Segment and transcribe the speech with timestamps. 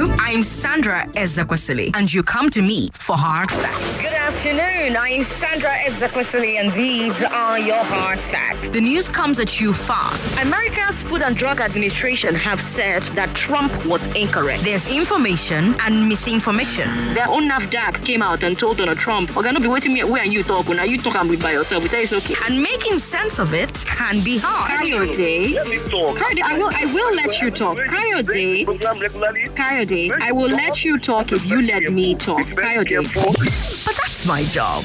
[0.00, 4.00] Hello, I'm Sandra Ezekwesili, and you come to me for hard facts.
[4.00, 4.96] Good afternoon.
[4.96, 8.68] I'm Sandra Ezekwesili, and these are your hard facts.
[8.68, 10.38] The news comes at you fast.
[10.38, 14.62] America's Food and Drug Administration have said that Trump was incorrect.
[14.62, 16.88] There's information and misinformation.
[17.12, 20.24] Their own NAFDAC came out and told Donald Trump, "We're gonna be waiting me where
[20.24, 20.68] you talk.
[20.68, 21.82] Now you talk and with by yourself.
[21.82, 24.78] We tell you it's okay." And making sense of it can be hard.
[24.78, 25.54] Coyote,
[25.90, 27.78] Coyote, I will, I will let you talk.
[27.78, 28.64] Coyote,
[29.56, 32.46] Coyote, I will let you talk if you let me talk.
[32.56, 32.96] Coyote.
[32.96, 34.82] But that's my job.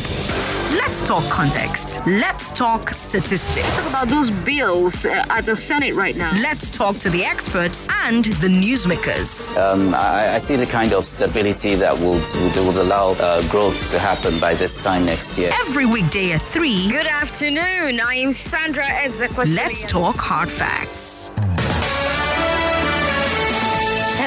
[0.77, 2.01] Let's talk context.
[2.05, 3.89] Let's talk statistics.
[3.89, 6.31] About those bills uh, at the Senate right now.
[6.41, 9.55] Let's talk to the experts and the newsmakers.
[9.57, 13.89] Um, I, I, see the kind of stability that would, would, would allow uh, growth
[13.91, 15.51] to happen by this time next year.
[15.67, 16.89] Every weekday at 3.
[16.89, 17.99] Good afternoon.
[17.99, 19.55] I am Sandra Ezekwesili.
[19.55, 21.31] Let's talk hard facts.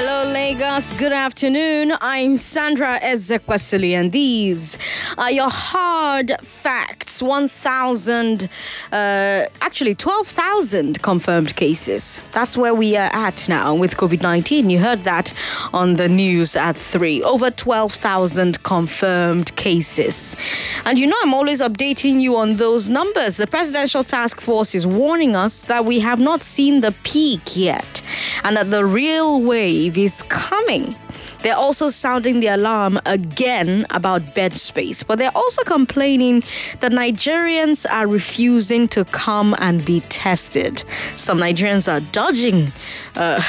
[0.00, 0.92] Hello, Lagos.
[0.92, 1.92] Good afternoon.
[2.00, 4.78] I'm Sandra Ezekwesili, and these
[5.18, 7.20] are your hard facts.
[7.20, 8.48] 1,000,
[8.92, 12.22] uh, actually 12,000 confirmed cases.
[12.30, 14.70] That's where we are at now with COVID 19.
[14.70, 15.34] You heard that
[15.72, 17.20] on the news at 3.
[17.24, 20.36] Over 12,000 confirmed cases.
[20.84, 23.36] And you know, I'm always updating you on those numbers.
[23.36, 28.00] The Presidential Task Force is warning us that we have not seen the peak yet,
[28.44, 30.94] and that the real wave is coming.
[31.42, 36.42] They're also sounding the alarm again about bed space, but they're also complaining
[36.80, 40.82] that Nigerians are refusing to come and be tested.
[41.14, 42.72] Some Nigerians are dodging
[43.14, 43.40] uh,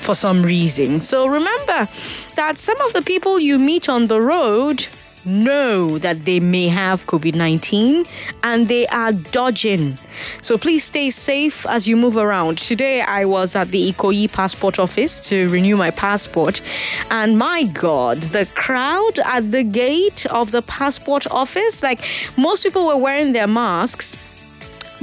[0.00, 1.00] for some reason.
[1.00, 1.88] So remember
[2.36, 4.86] that some of the people you meet on the road
[5.24, 8.04] know that they may have COVID 19
[8.42, 9.96] and they are dodging.
[10.42, 12.58] So please stay safe as you move around.
[12.58, 16.60] Today I was at the Ikoyi passport office to renew my passport,
[17.10, 22.04] and my God, the crowd at the gate of the passport office like
[22.36, 24.16] most people were wearing their masks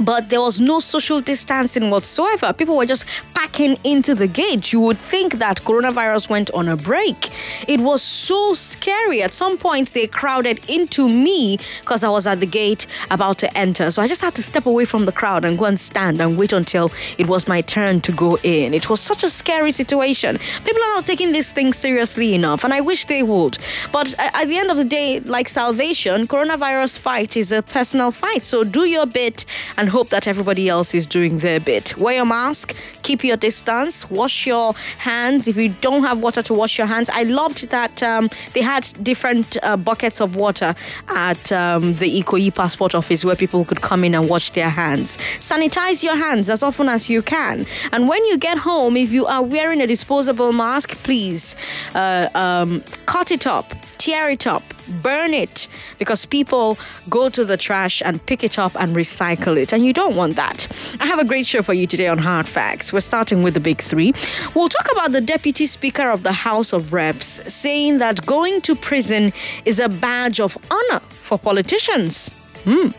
[0.00, 2.52] but there was no social distancing whatsoever.
[2.52, 3.04] People were just
[3.34, 4.72] packing into the gate.
[4.72, 7.30] You would think that coronavirus went on a break.
[7.68, 9.22] It was so scary.
[9.22, 13.58] At some point, they crowded into me because I was at the gate about to
[13.58, 13.90] enter.
[13.90, 16.38] So I just had to step away from the crowd and go and stand and
[16.38, 18.74] wait until it was my turn to go in.
[18.74, 20.38] It was such a scary situation.
[20.64, 23.58] People are not taking this thing seriously enough, and I wish they would.
[23.92, 28.10] But uh, at the end of the day, like salvation, coronavirus fight is a personal
[28.10, 28.44] fight.
[28.44, 29.44] So do your bit
[29.76, 31.96] and and hope that everybody else is doing their bit.
[31.96, 35.48] Wear your mask, keep your distance, wash your hands.
[35.48, 38.82] If you don't have water to wash your hands, I loved that um, they had
[39.02, 40.74] different uh, buckets of water
[41.08, 45.16] at um, the Ikoyi passport office where people could come in and wash their hands.
[45.38, 47.64] Sanitize your hands as often as you can.
[47.92, 51.56] And when you get home, if you are wearing a disposable mask, please
[51.94, 54.62] uh, um, cut it up tear it up,
[55.02, 55.68] burn it,
[55.98, 56.78] because people
[57.08, 59.72] go to the trash and pick it up and recycle it.
[59.72, 60.66] And you don't want that.
[61.00, 62.92] I have a great show for you today on Hard Facts.
[62.92, 64.12] We're starting with the big three.
[64.54, 68.74] We'll talk about the Deputy Speaker of the House of Reps saying that going to
[68.74, 69.32] prison
[69.64, 72.30] is a badge of honor for politicians.
[72.64, 72.90] Hmm.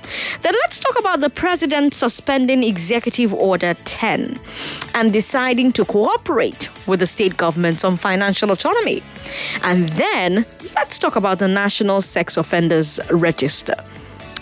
[0.41, 4.37] Then let's talk about the president suspending Executive Order 10
[4.95, 9.03] and deciding to cooperate with the state governments on financial autonomy.
[9.63, 13.75] And then let's talk about the National Sex Offenders Register.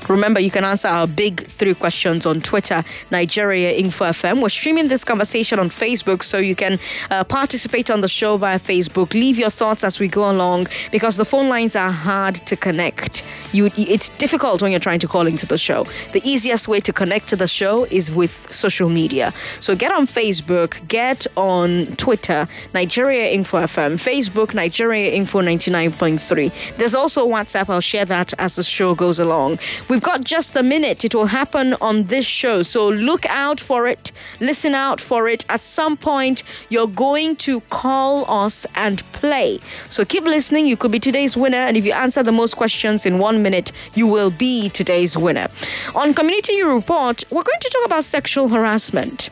[0.08, 4.42] Remember, you can answer our big three questions on Twitter, Nigeria Info FM.
[4.42, 6.80] We're streaming this conversation on Facebook, so you can
[7.12, 9.14] uh, participate on the show via Facebook.
[9.14, 13.26] Leave your thoughts as we go along because the phone lines are hard to connect.
[13.52, 15.84] You, it's difficult when you're trying to call into the show.
[16.14, 19.34] The easiest way to connect to the show is with social media.
[19.60, 26.78] So get on Facebook, get on Twitter, Nigeria Info FM, Facebook, Nigeria Info 99.3.
[26.78, 27.70] There's also WhatsApp.
[27.70, 29.60] I'll share that as the show goes along.
[29.90, 31.04] We We've got just a minute.
[31.06, 32.62] It will happen on this show.
[32.62, 34.12] So look out for it.
[34.40, 35.44] Listen out for it.
[35.50, 39.58] At some point, you're going to call us and play.
[39.90, 40.68] So keep listening.
[40.68, 41.58] You could be today's winner.
[41.58, 45.48] And if you answer the most questions in one minute, you will be today's winner.
[45.96, 49.32] On Community Report, we're going to talk about sexual harassment.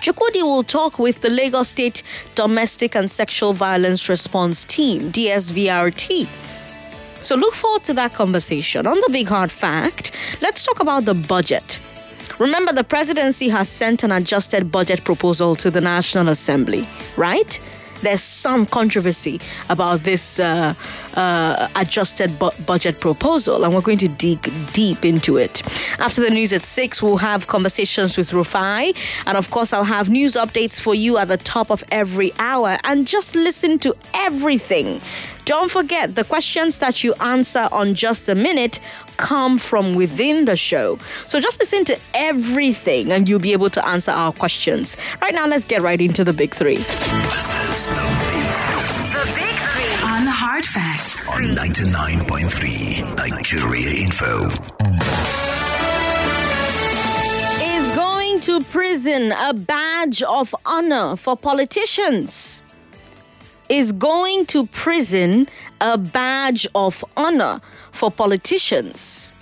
[0.00, 2.02] Chukwudi will talk with the Lagos State
[2.34, 6.26] Domestic and Sexual Violence Response Team, DSVRT.
[7.26, 8.86] So look forward to that conversation.
[8.86, 11.80] On the big hard fact, let's talk about the budget.
[12.38, 16.86] Remember, the presidency has sent an adjusted budget proposal to the National Assembly,
[17.16, 17.58] right?
[18.02, 20.74] There's some controversy about this uh,
[21.14, 25.62] uh, adjusted bu- budget proposal, and we're going to dig deep into it.
[25.98, 28.96] After the news at 6, we'll have conversations with Rufai,
[29.26, 32.78] and of course, I'll have news updates for you at the top of every hour,
[32.84, 35.00] and just listen to everything.
[35.46, 38.80] Don't forget the questions that you answer on just a minute
[39.16, 40.98] come from within the show.
[41.24, 44.96] So just listen to everything and you'll be able to answer our questions.
[45.22, 46.84] Right now, let's get right into the big three.
[47.76, 48.46] This is the Big
[49.12, 50.08] The big three.
[50.08, 51.28] On the hard facts.
[51.28, 54.48] on 99.3 Nigeria Info.
[57.62, 62.62] Is going to prison a badge of honor for politicians?
[63.68, 65.46] Is going to prison
[65.78, 67.60] a badge of honor
[67.92, 69.32] for politicians?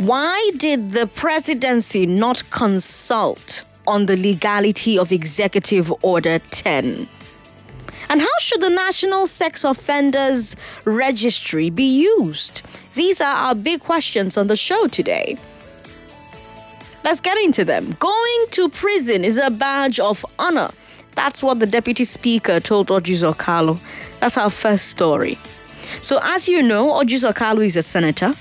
[0.00, 7.08] Why did the presidency not consult on the legality of Executive Order 10?
[8.08, 12.62] And how should the National Sex Offenders Registry be used?
[12.94, 15.36] These are our big questions on the show today.
[17.02, 17.96] Let's get into them.
[17.98, 20.70] Going to prison is a badge of honor.
[21.12, 23.80] That's what the Deputy Speaker told Orji Uzor Kalu.
[24.20, 25.38] That's our first story.
[26.02, 28.34] So, as you know, Orji Uzor Kalu is a senator.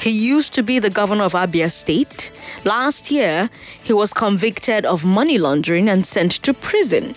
[0.00, 2.32] He used to be the governor of Abia State.
[2.64, 3.50] Last year,
[3.82, 7.14] he was convicted of money laundering and sent to prison.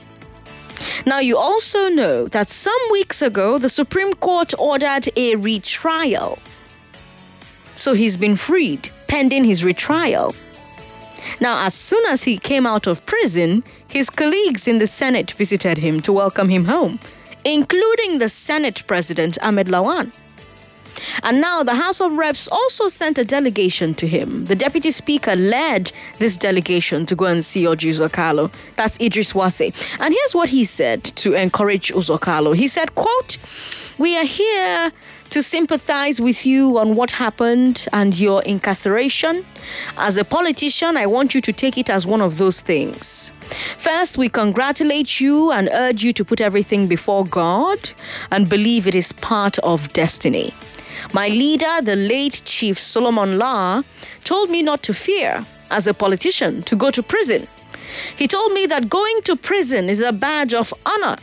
[1.06, 6.40] Now, you also know that some weeks ago, the Supreme Court ordered a retrial.
[7.78, 10.36] So he's been freed pending his retrial.
[11.40, 15.78] Now, as soon as he came out of prison, his colleagues in the Senate visited
[15.78, 17.00] him to welcome him home,
[17.46, 20.12] including the Senate President Ahmed Lawan.
[21.24, 24.46] And now the House of Reps also sent a delegation to him.
[24.46, 28.54] The Deputy Speaker led this delegation to go and see Orji Uzor Kalu.
[28.76, 29.74] That's Idris Wase.
[30.00, 32.56] And here's what he said to encourage Uzor Kalu.
[32.56, 33.38] He said, quote,
[33.98, 34.92] We are here
[35.34, 39.44] to sympathize with you on what happened and your incarceration.
[39.98, 43.32] As a politician, I want you to take it as one of those things.
[43.80, 47.80] First, we congratulate you and urge you to put everything before God
[48.32, 50.54] and believe it is part of destiny.
[51.12, 53.84] My leader, the late Chief Solomon Lar,
[54.24, 57.48] told me not to fear, as a politician, to go to prison.
[58.18, 61.18] He told me that going to prison is a badge of honor.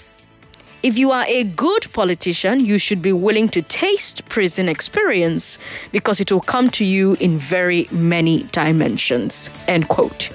[0.83, 5.59] If you are a good politician, you should be willing to taste prison experience
[5.93, 9.51] because it will come to you in very many dimensions.
[9.69, 10.31] End quote.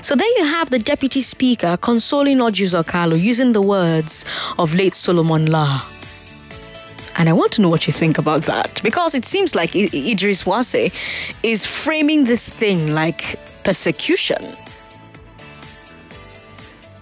[0.00, 4.24] So there you have the deputy speaker consoling Orji Uzor Kalu using the words
[4.58, 5.82] of late Solomon Lar.
[7.16, 10.44] And I want to know what you think about that because it seems like Idris
[10.44, 10.92] Wase
[11.42, 14.56] is framing this thing like persecution.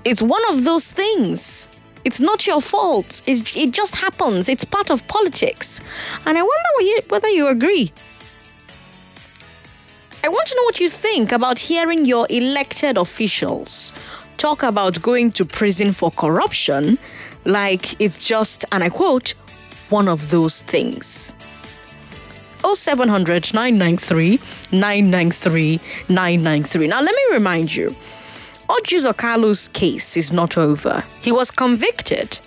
[0.04, 1.68] It's one of those things.
[2.04, 3.22] It's not your fault.
[3.26, 4.48] It's, it just happens.
[4.48, 5.80] It's part of politics.
[6.26, 7.92] And I wonder whe- whether you agree.
[10.24, 13.92] I want to know what you think about hearing your elected officials
[14.36, 16.98] talk about going to prison for corruption
[17.44, 19.34] like it's just, and I quote,
[19.92, 21.32] one of those things.
[22.64, 24.40] 0700 993
[24.72, 26.86] 993 993.
[26.86, 27.94] Now, let me remind you
[28.68, 31.04] Orji Uzor Kalu's case is not over.
[31.20, 32.38] He was convicted,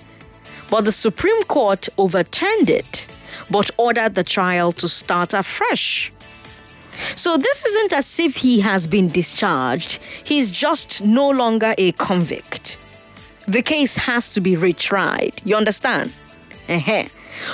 [0.72, 3.06] but the Supreme Court overturned it,
[3.52, 6.12] but ordered the trial to start afresh.
[7.16, 12.78] So this isn't as if he has been discharged, he's just no longer a convict.
[13.48, 15.46] The case has to be retried.
[15.46, 16.12] You understand?
[16.70, 16.80] uh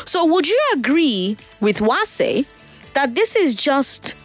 [0.06, 2.46] So would you agree with Wase
[2.94, 4.16] that this is just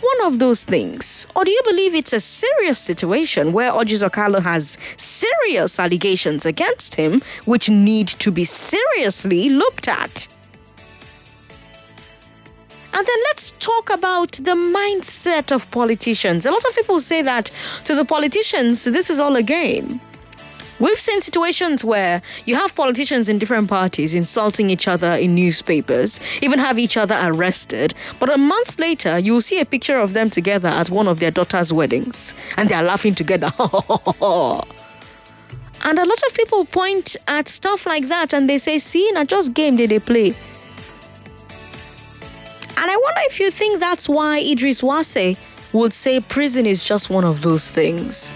[0.00, 1.26] one of those things?
[1.34, 6.44] Or do you believe it's a serious situation where Orji Uzor Kalu has serious allegations
[6.46, 10.28] against him which need to be seriously looked at?
[12.96, 16.46] And then let's talk about the mindset of politicians.
[16.46, 17.50] A lot of people say that
[17.84, 20.00] to the politicians, this is all a game.
[20.80, 26.18] We've seen situations where you have politicians in different parties insulting each other in newspapers,
[26.42, 27.94] even have each other arrested.
[28.18, 31.30] But a month later, you'll see a picture of them together at one of their
[31.30, 33.52] daughter's weddings, and they're laughing together.
[33.58, 33.68] and
[35.98, 39.54] a lot of people point at stuff like that and they say, see, not just
[39.54, 40.34] game did they play.
[42.76, 45.36] And I wonder if you think that's why Idris Wase
[45.72, 48.34] would say prison is just one of those things.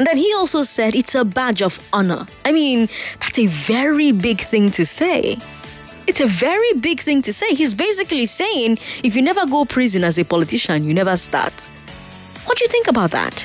[0.00, 2.24] And then he also said it's a badge of honor.
[2.46, 2.88] I mean,
[3.20, 5.36] that's a very big thing to say.
[6.06, 7.54] It's a very big thing to say.
[7.54, 11.52] He's basically saying if you never go prison as a politician, you never start.
[12.46, 13.42] What do you think about that?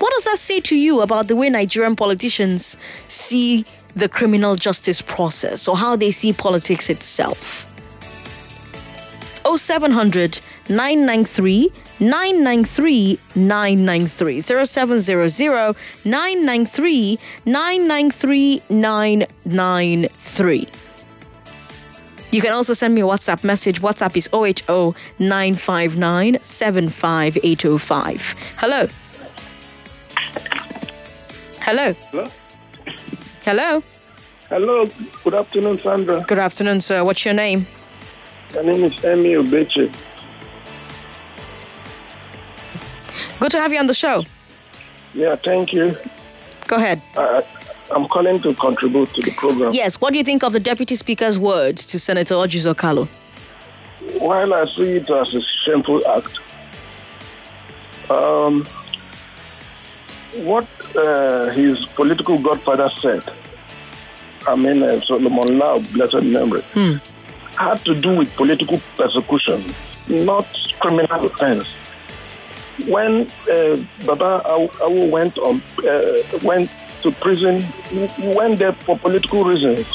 [0.00, 5.00] What does that say to you about the way Nigerian politicians see the criminal justice
[5.00, 7.72] process or how they see politics itself?
[9.46, 11.70] 0700 993
[12.00, 20.68] 993 993 0700 993 993 993
[22.32, 23.80] you can also send me a WhatsApp message.
[23.80, 28.34] WhatsApp is 080 959 75805.
[28.56, 28.86] Hello.
[31.60, 31.92] Hello.
[31.92, 32.30] Hello?
[33.44, 33.82] Hello.
[34.48, 34.86] Hello,
[35.22, 36.24] good afternoon, Sandra.
[36.26, 37.04] Good afternoon, sir.
[37.04, 37.66] What's your name?
[38.54, 39.88] My name is Emi Obeche.
[43.40, 44.24] Good to have you on the show.
[45.14, 45.96] Yeah, thank you.
[46.68, 47.00] Go ahead.
[47.16, 47.40] Uh,
[47.90, 49.72] I'm calling to contribute to the program.
[49.72, 53.08] Yes, what do you think of the Deputy Speaker's words to Senator Orji Uzor Kalu?
[54.20, 56.38] While I see it as a shameful act,
[58.10, 58.64] um,
[60.44, 60.66] what
[60.96, 63.24] uh, his political godfather said,
[64.46, 66.62] I mean, uh, Solomon Lar, blessed memory,
[67.56, 69.64] had to do with political persecution,
[70.08, 70.46] not
[70.78, 71.72] criminal offense.
[72.86, 76.70] When uh, Baba Awu went on, uh, went
[77.02, 77.64] to prison,
[78.34, 79.86] went there for political reasons.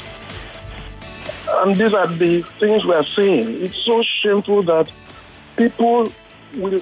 [1.47, 3.61] And these are the things we are seeing.
[3.63, 4.91] It's so shameful that
[5.55, 6.11] people
[6.55, 6.79] will.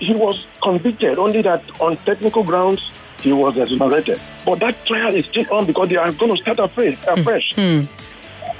[0.00, 2.80] He was convicted only that on technical grounds
[3.20, 4.20] he was exonerated.
[4.44, 6.96] But that trial is still on because they are going to start afresh.
[7.06, 7.52] afresh.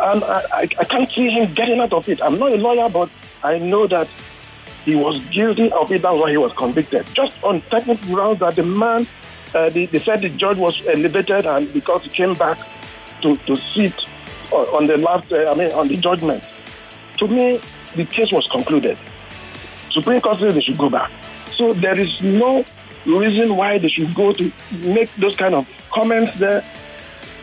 [0.01, 2.21] And I, I, I can't see him getting out of it.
[2.23, 3.09] I'm not a lawyer, but
[3.45, 4.09] I know that
[4.85, 6.03] he was guilty of it.
[6.03, 7.07] That's why he was convicted.
[7.15, 9.07] Just on technical grounds that the man,
[9.55, 12.59] uh, they, they said the judge was elevated and because he came back
[13.23, 13.95] to, to sit
[14.53, 16.49] on, the last, uh, I mean, on the judgment.
[17.19, 17.61] To me,
[17.97, 18.99] the case was concluded.
[19.91, 21.11] Supreme Court said they should go back.
[21.51, 22.65] So there is no
[23.05, 24.53] reason why they should go to
[24.85, 26.63] make those kind of comments there.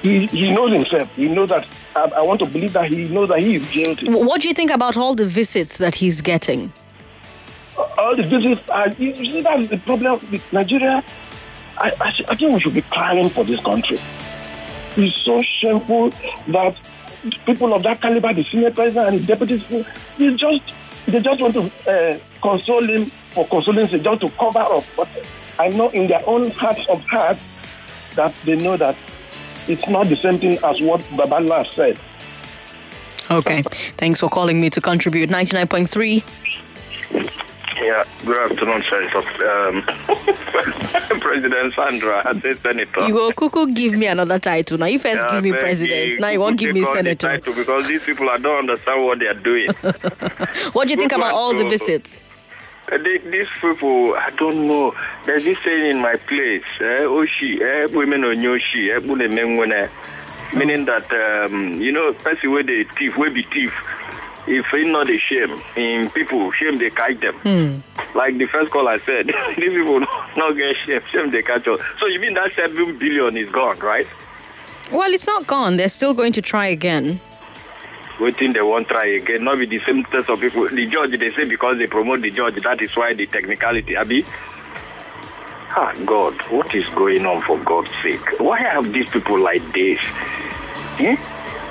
[0.02, 1.14] He, he knows himself.
[1.16, 1.68] He knows that.
[1.96, 4.10] I, I want to believe that he knows that he is guilty.
[4.10, 6.72] What do you think about all the visits that he's getting?
[7.78, 11.04] All the visits are, you see that's the problem with Nigeria.
[11.78, 13.98] I, I, I think we should be crying for this country.
[14.98, 16.10] It's so shameful
[16.48, 16.76] that
[17.46, 19.58] people of that caliber, the senior president and the deputy,
[20.18, 20.74] they just
[21.06, 24.84] they just want to uh, console him for consoling him, just to cover up.
[24.96, 25.10] But
[25.60, 27.46] I know in their own hearts of hearts
[28.16, 28.96] that they know that
[29.68, 32.00] it's not the same thing as what Babala said.
[33.32, 33.64] Okay.
[33.98, 35.30] Thanks for calling me to contribute.
[35.30, 36.24] 99.3.
[37.82, 39.20] Yeah, good afternoon, Senator.
[39.68, 39.84] Um,
[41.20, 43.08] President Sandra, I say Senator.
[43.08, 44.78] You will cuckoo give me another title.
[44.78, 46.12] Now you first Yeah, give me president.
[46.14, 47.28] you, Now you won't give me the senator.
[47.28, 49.70] title Because these people, I don't understand what they are doing.
[50.74, 52.24] What do you think about all the visits?
[52.92, 54.96] Uh, they, these people, I don't know.
[55.26, 59.90] There's this saying in my place, eh, Oshi, eh, women on Yoshi, eh, mengwene.
[60.54, 63.74] meaning that, um, you know, person where they thief, where be thief.
[64.48, 67.84] If it's not a shame, in people, shame they catch them.
[68.14, 70.00] Like the first call I said, these people
[70.38, 71.82] not get shame, shame they catch us.
[72.00, 74.08] So you mean that seven billion is gone, right?
[74.92, 75.78] Well, it's not gone.
[75.78, 77.20] They're still going to try again.
[78.20, 79.44] waiting they won't try again.
[79.44, 80.68] Not with the same test of people.
[80.68, 83.98] The judge, they say because they promote the judge, that is why the technicality.
[83.98, 84.24] Abi,
[85.72, 88.40] ah, God, what is going on for God's sake?
[88.40, 89.98] Why have these people like this?
[91.00, 91.18] Eh?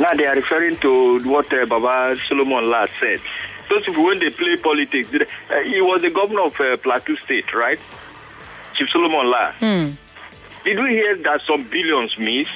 [0.00, 3.20] Now they are referring to what uh, Baba Solomon last said.
[3.70, 5.20] Those people, when they play politics, they-
[5.50, 7.78] uh, he was the governor of uh, Plateau State, right?
[8.74, 9.54] Chief Solomon Lar.
[10.64, 12.48] Did we hear that some billions miss?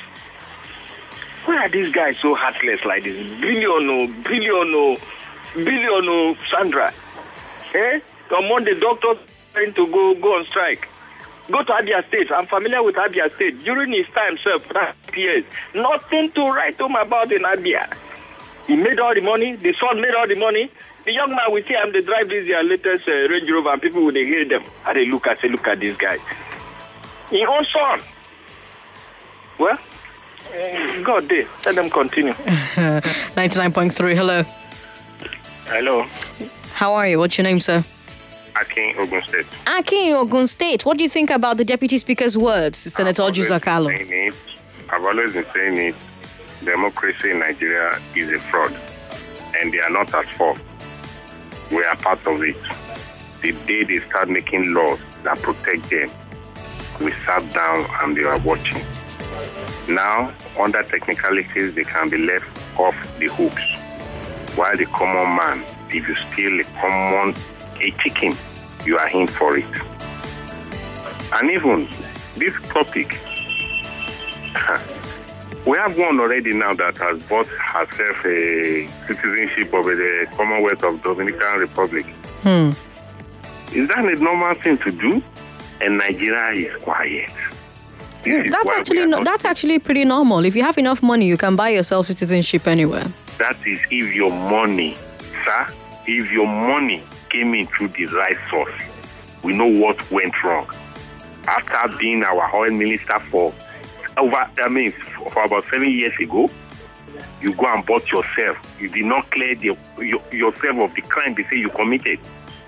[1.45, 3.31] Why are these guys so heartless like this?
[3.41, 4.97] Billion, oh, billion, oh,
[5.55, 6.93] billion, oh, Sandra.
[7.75, 8.01] Eh?
[8.29, 9.19] Come on Monday, doctors
[9.53, 10.89] trying to go go on strike.
[11.51, 12.29] Go to Abia State.
[12.37, 13.65] I'm familiar with Abia State.
[13.65, 17.93] During his time, sir, for that years, nothing to write home about in Abia.
[18.67, 19.57] He made all the money.
[19.57, 20.71] The son made all the money.
[21.05, 21.91] The young man will see him.
[21.93, 24.63] They drive this their latest uh, Range Rover, and people will they hear them.
[24.87, 26.19] And they look and say, "Look at this guy."
[27.31, 28.01] His own son.
[29.59, 29.79] Well,
[31.03, 32.33] God, they let them continue.
[33.35, 34.15] 99.3.
[34.15, 34.43] Hello.
[35.67, 36.07] Hello,
[36.75, 37.19] How are you?
[37.19, 37.83] What's your name, sir?
[38.61, 39.47] Akin Ogun State.
[39.67, 40.85] Aki in Ogun State.
[40.85, 43.63] What do you think about the Deputy Speaker's words Senator I've always been Orji Uzor
[43.63, 44.09] Kalu?
[44.09, 44.35] saying it.
[44.91, 45.95] I've always been saying it.
[46.65, 48.75] Democracy in Nigeria is a fraud,
[49.61, 50.61] and they are not at fault.
[51.71, 52.57] We are part of it.
[53.43, 56.09] The day they start making laws that protect them,
[57.01, 58.83] we sat down and they are watching.
[59.89, 62.47] Now, under technicalities, they can be left
[62.79, 63.63] off the hooks.
[64.57, 67.35] While the common man, if you steal a common
[67.81, 68.37] a chicken,
[68.89, 69.67] you are in for it.
[71.35, 71.89] And even
[72.39, 73.21] this topic,
[75.67, 81.03] we have one already now that has bought herself a citizenship of the Commonwealth of
[81.03, 82.07] Dominican Republic.
[82.43, 82.71] Hmm.
[83.77, 85.23] Is that a normal thing to do?
[85.83, 87.31] And Nigeria is quiet.
[88.25, 90.45] Is That's actually no, that's actually pretty normal.
[90.45, 93.05] If you have enough money, you can buy yourself citizenship anywhere.
[93.39, 94.97] That is if your money,
[95.45, 95.67] sir,
[96.07, 98.73] if your money came in through the right source,
[99.43, 100.69] we know what went wrong.
[101.47, 103.55] After being our oil minister for
[104.17, 106.51] over, I mean, for about seven years ago,
[107.41, 108.59] you go and bought yourself.
[108.81, 112.19] You did not clear the, your, yourself of the crime they say you committed,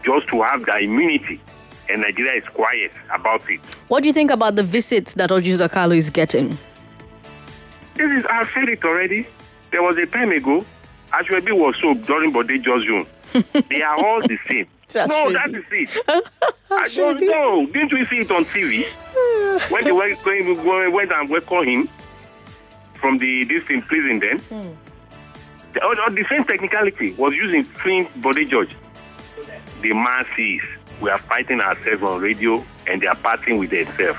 [0.04, 1.40] just to have the immunity.
[1.88, 3.60] And Nigeria is quiet about it.
[3.88, 6.50] What do you think about the visits that Orji Uzor Kalu is getting?
[7.94, 9.26] This is, I've said it already.
[9.72, 10.64] There was a time ago,
[11.12, 12.86] Ashwebi was so during Bode George.
[13.68, 14.66] they are all the same.
[14.84, 15.90] It's no, that is it.
[16.70, 17.66] I don't know.
[17.66, 18.84] Didn't we see it on TV?
[19.70, 21.88] when they went, going, went and welcomed him
[23.00, 24.76] from the this in prison then.
[25.72, 28.74] The, or- or the same technicality was used in freeing Bode George.
[29.82, 30.62] The masses,
[31.00, 34.18] we are fighting ourselves on radio and they are parting with themselves.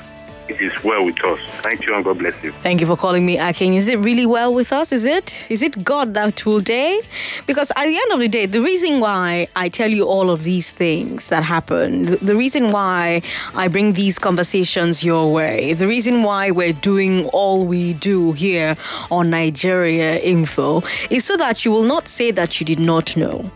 [0.52, 1.40] It is well with us.
[1.62, 2.52] Thank you and God bless you.
[2.52, 3.74] Thank you for calling me Akin.
[3.74, 4.92] Is it really well with us?
[4.92, 5.46] Is it?
[5.50, 7.00] Is it God that will day?
[7.48, 10.44] Because at the end of the day, the reason why I tell you all of
[10.44, 13.22] these things that happen, the, reason why
[13.56, 18.76] I bring these conversations your way, the reason why we're doing all we do here
[19.10, 23.50] on Nigeria Info is so that you will not say that you did not know.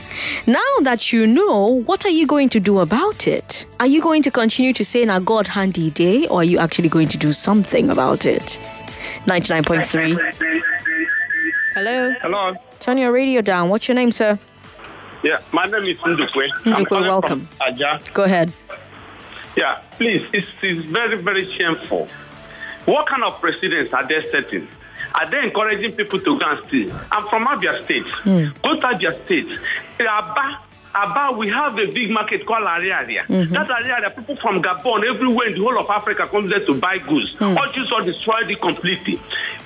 [0.48, 3.66] Now that you know, what are you going to do about it?
[3.82, 6.85] Are you going to continue to say, now God handy day, or are you actually
[6.90, 8.60] going to do something about it?
[9.26, 10.18] 99.3.
[11.74, 12.12] Hello.
[12.22, 12.56] Hello.
[12.80, 13.70] Turn your radio down.
[13.70, 14.38] What's your name, sir?
[15.24, 16.48] Yeah, my name is Ndukwe.
[16.66, 17.48] I'm Ndukwe, welcome.
[17.48, 18.14] from Ajah.
[18.14, 18.54] Go ahead.
[19.58, 22.08] Yeah, please, it's, it's very, very shameful.
[22.86, 24.68] What kind of precedents are they setting?
[25.16, 26.92] Are they encouraging people to go and steal?
[27.12, 28.08] I'm from Abia State.
[28.08, 28.48] Hmm.
[28.64, 29.48] Go to Abia State.
[30.00, 30.06] In
[30.96, 33.28] Aba, we have a big market called Ariaria.
[33.28, 33.54] Mm-hmm.
[33.54, 36.98] That Ariaria, people from Gabon, everywhere in the whole of Africa comes there to buy
[37.00, 37.36] goods.
[37.38, 37.58] Hmm.
[37.58, 39.20] All Jews are destroyed it completely.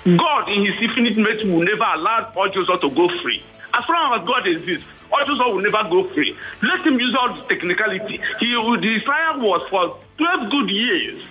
[0.03, 3.43] God, in His infinite mercy, will never allow all Jews to go free.
[3.73, 6.35] As long as God exists, all Jews will never go free.
[6.63, 8.19] Let Him use all the technicality.
[8.39, 11.27] He, the trial was for 12 good years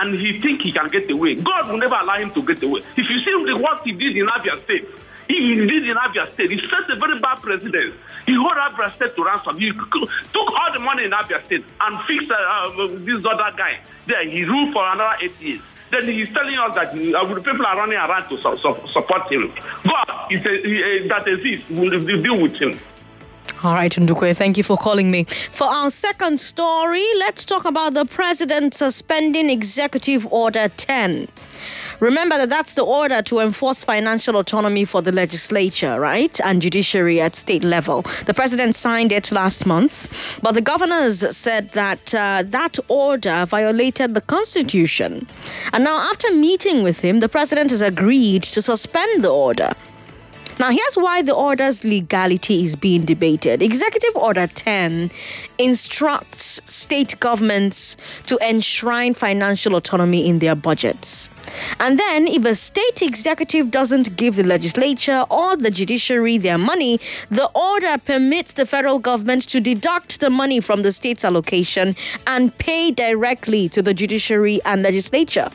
[0.00, 1.34] and he think he can get away.
[1.34, 2.80] God will never allow him to get away.
[2.96, 4.88] If you see the, what he did in Abia State,
[5.36, 6.50] he did in Abia State.
[6.50, 7.94] He set a very bad precedent.
[8.26, 9.58] He hold Abia State to ransom.
[9.58, 13.80] He took all the money in Abia State and fixed uh, uh, this other guy.
[14.06, 15.60] There, he ruled for another eight years.
[15.90, 19.52] Then he's telling us that uh, people are running around to su- su- support him.
[19.84, 22.78] God is a, he, uh, that exists will deal with him.
[23.64, 25.24] All right, Ndukwe, thank you for calling me.
[25.24, 31.28] For our second story, let's talk about the president suspending Executive Order 10.
[32.02, 36.40] Remember that that's the order to enforce financial autonomy for the legislature, right?
[36.44, 38.02] And judiciary at state level.
[38.26, 40.08] The president signed it last month,
[40.42, 45.28] but the governors said that uh, that order violated the constitution.
[45.72, 49.70] And now, after meeting with him, the president has agreed to suspend the order.
[50.60, 53.62] Now, here's why the order's legality is being debated.
[53.62, 55.10] Executive Order 10
[55.58, 61.30] instructs state governments to enshrine financial autonomy in their budgets.
[61.80, 67.00] And then, if a state executive doesn't give the legislature or the judiciary their money,
[67.28, 71.94] the order permits the federal government to deduct the money from the state's allocation
[72.26, 75.50] and pay directly to the judiciary and legislature.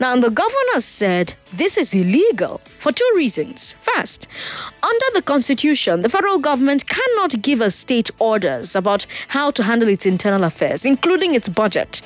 [0.00, 3.74] Now, the governor said this is illegal for two reasons.
[3.80, 4.28] First,
[4.82, 9.88] under the Constitution, the federal government cannot give a state orders about how to handle
[9.88, 12.02] its internal affairs, including its budget.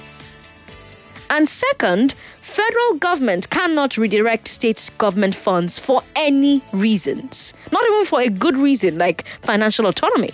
[1.31, 8.21] And second, federal government cannot redirect state government funds for any reasons, not even for
[8.21, 10.31] a good reason like financial autonomy.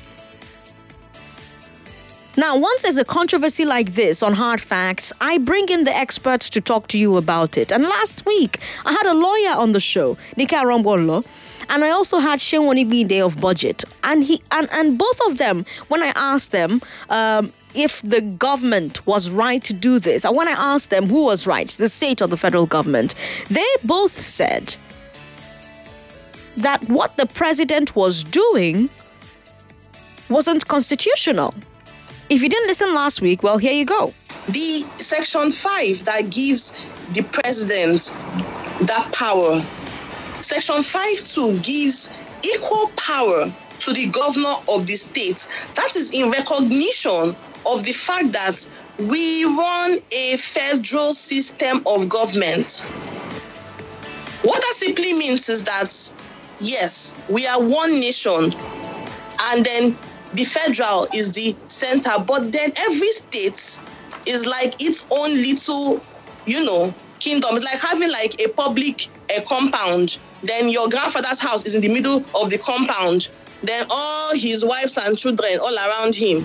[2.34, 6.48] Now, once there's a controversy like this on hard facts, I bring in the experts
[6.50, 7.70] to talk to you about it.
[7.70, 11.26] And last week, I had a lawyer on the show, Nika Rombolo,
[11.68, 13.84] and I also had Shewoni Day of BudgIT.
[14.02, 19.06] And he and, and both of them, when I asked them um, if the government
[19.06, 22.22] was right to do this, and when I asked them who was right, the state
[22.22, 23.14] or the federal government,
[23.50, 24.74] they both said
[26.56, 28.88] that what the president was doing
[30.30, 31.52] wasn't constitutional.
[32.32, 34.14] If you didn't listen last week, well, here you go.
[34.48, 36.72] the section 5 that gives
[37.12, 38.00] the president
[38.88, 39.56] that power
[40.40, 42.10] section 5 2 gives
[42.42, 47.36] equal power to the governor of the state that is in recognition
[47.70, 48.56] of the fact that
[48.98, 52.80] we run a federal system of government.
[54.42, 55.92] What that simply means is that,
[56.60, 58.54] yes, we are one nation,
[59.52, 59.96] and then
[60.34, 63.80] the federal is the center, but then every state
[64.26, 66.00] is like its own little,
[66.46, 67.50] you know, kingdom.
[67.52, 70.18] It's like having like a public a compound.
[70.42, 73.30] Then your grandfather's house is in the middle of the compound.
[73.62, 76.44] Then all his wives and children all around him.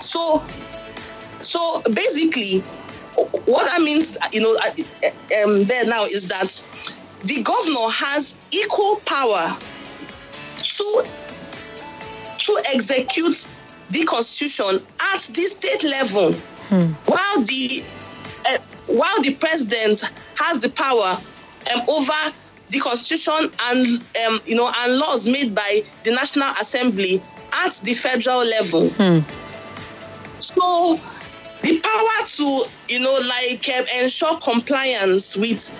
[0.00, 0.42] So,
[1.40, 2.60] so basically,
[3.44, 4.56] what that means, you know,
[5.42, 6.64] um, there now is that
[7.24, 9.48] the governor has equal power
[10.58, 11.04] to
[12.42, 13.48] to execute
[13.90, 14.80] the constitution
[15.14, 16.32] at the state level,
[17.06, 17.82] while the
[18.46, 20.02] uh, while the president
[20.36, 21.16] has the power
[21.74, 22.12] um, over
[22.70, 23.86] the constitution and
[24.26, 28.88] um, you know and laws made by the National Assembly at the federal level.
[30.40, 30.96] So
[31.62, 35.70] the power to you know like um, ensure compliance with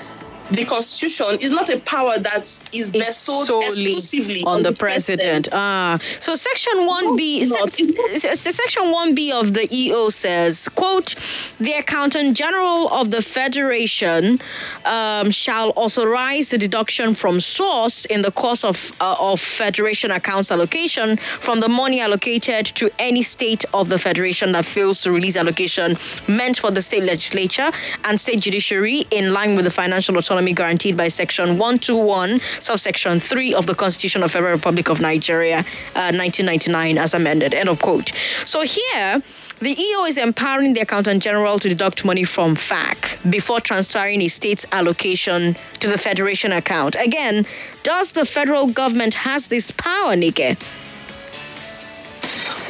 [0.53, 5.49] the constitution is not a power that is bestowed exclusively on the president.
[5.53, 8.37] Ah, so section one B, No, it's not.
[8.37, 11.15] section one B of the EO says, "quote
[11.59, 14.39] The accountant general of the federation
[14.85, 20.51] um, shall authorize the deduction from source in the course of uh, of federation accounts
[20.53, 25.37] allocation from the money allocated to any state of the federation that fails to release
[25.37, 25.97] allocation
[26.29, 27.71] meant for the state legislature
[28.05, 33.55] and state judiciary in line with the financial autonomy guaranteed by section 121 subsection 3
[33.55, 35.59] of the constitution of federal republic of nigeria
[35.95, 38.11] uh, 1999 as amended end of quote
[38.45, 39.23] so here
[39.63, 44.27] the EO is empowering the accountant general to deduct money from FAC before transferring a
[44.27, 46.97] state's allocation to the federation account.
[46.99, 47.47] Again,
[47.85, 50.57] does the federal government has this power, Nike?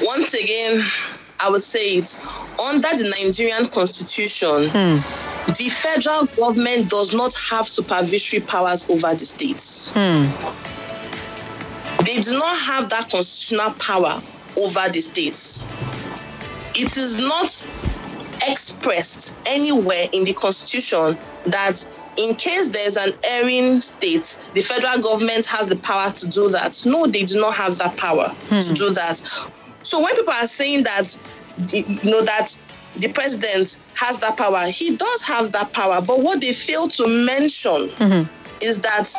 [0.03, 0.85] Once again,
[1.41, 2.15] I would say it
[2.63, 4.69] under the Nigerian constitution,
[5.48, 9.92] the federal government does not have supervisory powers over the states.
[9.94, 10.26] Hmm.
[12.05, 14.20] They do not have that constitutional power
[14.59, 15.66] over the states.
[16.74, 17.50] It is not
[18.48, 25.46] expressed anywhere in the constitution that in case there's an erring state, the federal government
[25.46, 26.83] has the power to do that.
[26.85, 28.61] No, they do not have that power hmm.
[28.61, 29.18] to do that.
[29.83, 31.18] So when people are saying that,
[31.72, 32.57] you know, that
[32.96, 36.00] the president has that power, he does have that power.
[36.00, 38.62] But what they fail to mention mm-hmm.
[38.62, 39.11] is that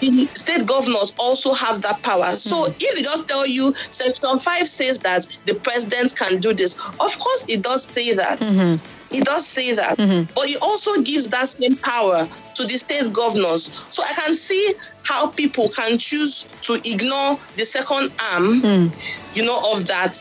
[0.00, 2.26] the state governors also have that power.
[2.36, 2.76] So mm-hmm.
[2.78, 7.18] if they just tell you section 5 says that the president can do this, of
[7.18, 8.40] course it does say that.
[8.40, 8.84] Mm-hmm.
[9.14, 9.96] It does say that.
[10.34, 13.72] But it also gives that same power to the state governors.
[13.90, 19.36] So I can see how people can choose to ignore the second arm, mm.
[19.36, 20.20] you know, of that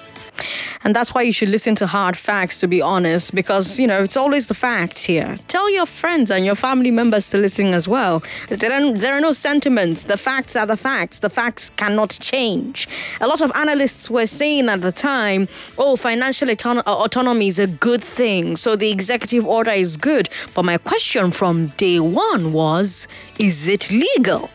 [0.83, 4.03] And that's why you should listen to hard facts, to be honest, because, you know,
[4.03, 5.37] it's always the facts here.
[5.47, 8.21] Tell your friends and your family members to listen as well.
[8.49, 10.05] There are, there are no sentiments.
[10.05, 11.19] The facts are the facts.
[11.19, 12.87] The facts cannot change.
[13.21, 17.67] A lot of analysts were saying at the time, oh, financial auton- autonomy is a
[17.67, 20.29] good thing, so the executive order is good.
[20.53, 23.07] But my question from day one was,
[23.39, 24.49] is it legal?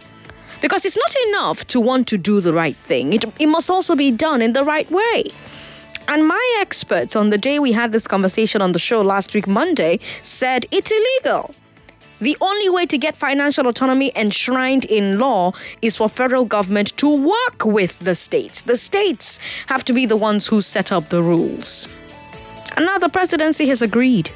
[0.61, 3.95] Because it's not enough to want to do the right thing, it, it must also
[3.95, 5.25] be done in the right way.
[6.09, 9.47] And my experts on the day we had this conversation on the show last week,
[9.47, 11.55] Monday, said it's illegal.
[12.21, 17.09] The only way to get financial autonomy enshrined in law is for federal government to
[17.14, 18.62] work with the states.
[18.62, 21.90] The states have to be the ones who set up the rules.
[22.77, 24.31] And now the presidency has agreed.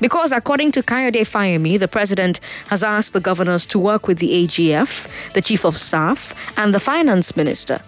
[0.00, 4.46] Because according to Kayode Fayemi, the president has asked the governors to work with the
[4.46, 7.80] AGF, the chief of staff, and the finance minister.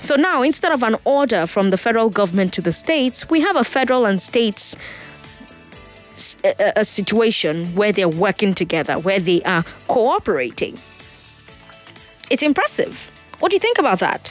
[0.00, 3.56] So now, instead of an order from the federal government to the states, we have
[3.56, 4.76] a federal and states
[6.44, 10.78] a situation where they're working together, where they are cooperating.
[12.30, 13.10] It's impressive.
[13.38, 14.30] What do you think about that?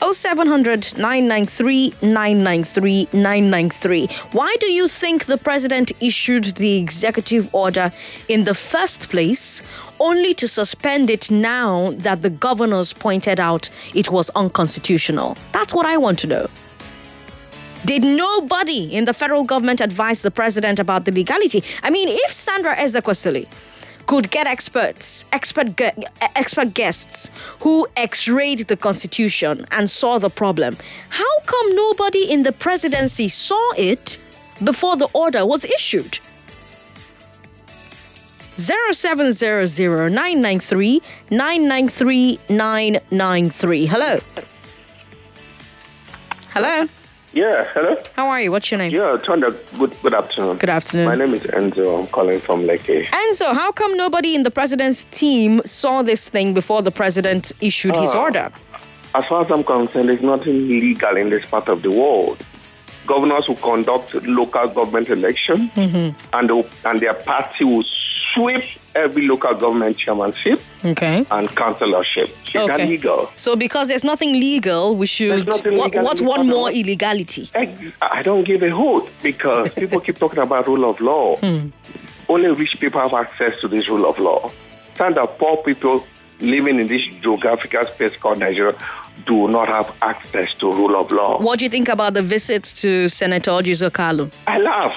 [0.00, 4.06] 0700 993 993 993.
[4.32, 7.90] Why do you think the president issued the executive order
[8.28, 9.62] in the first place,
[10.00, 15.36] only to suspend it now that the governors pointed out it was unconstitutional?
[15.52, 16.48] That's what I want to know.
[17.84, 21.62] Did nobody in the federal government advise the president about the legality?
[21.82, 23.46] I mean, if Sandra Ezekwesili
[24.06, 25.90] could get experts, expert, gu-
[26.34, 27.30] expert guests
[27.60, 30.76] who x-rayed the constitution and saw the problem,
[31.10, 34.18] how come nobody in the presidency saw it
[34.64, 36.18] before the order was issued?
[38.58, 43.86] 0700 993 993 993.
[43.86, 44.18] Hello.
[46.50, 46.86] Hello.
[47.34, 47.96] Yeah, hello?
[48.16, 48.50] How are you?
[48.50, 48.92] What's your name?
[48.92, 50.56] Yeah, Thunder, good, good afternoon.
[50.56, 51.06] Good afternoon.
[51.06, 52.00] My name is Enzo.
[52.00, 53.06] I'm calling from Lekki.
[53.34, 57.96] So, how come nobody in the president's team saw this thing before the president issued
[57.96, 58.22] his Ah.
[58.22, 58.50] order?
[59.14, 62.44] As far as I'm concerned, there's nothing legal in this part of the world.
[63.06, 66.50] Governors will conduct local government election, and,
[66.84, 67.84] and their party will
[68.38, 71.24] sweep every local government chairmanship Okay.
[71.30, 72.28] and councillorship.
[72.46, 72.86] Is that Okay.
[72.86, 73.30] legal?
[73.36, 75.46] So, because there's nothing legal, we should.
[75.46, 77.48] What, what's one more illegality?
[78.18, 81.36] I don't give a hoot because people keep talking about rule of law.
[81.36, 81.68] Hmm.
[82.28, 84.50] Only rich people have access to this rule of law.
[84.94, 86.06] Stand up, poor people
[86.40, 88.74] living in this geographical space called Nigeria
[89.26, 91.40] do not have access to rule of law.
[91.40, 94.30] What do you think about the visits to Senator Orji Uzor Kalu?
[94.46, 94.96] I laugh.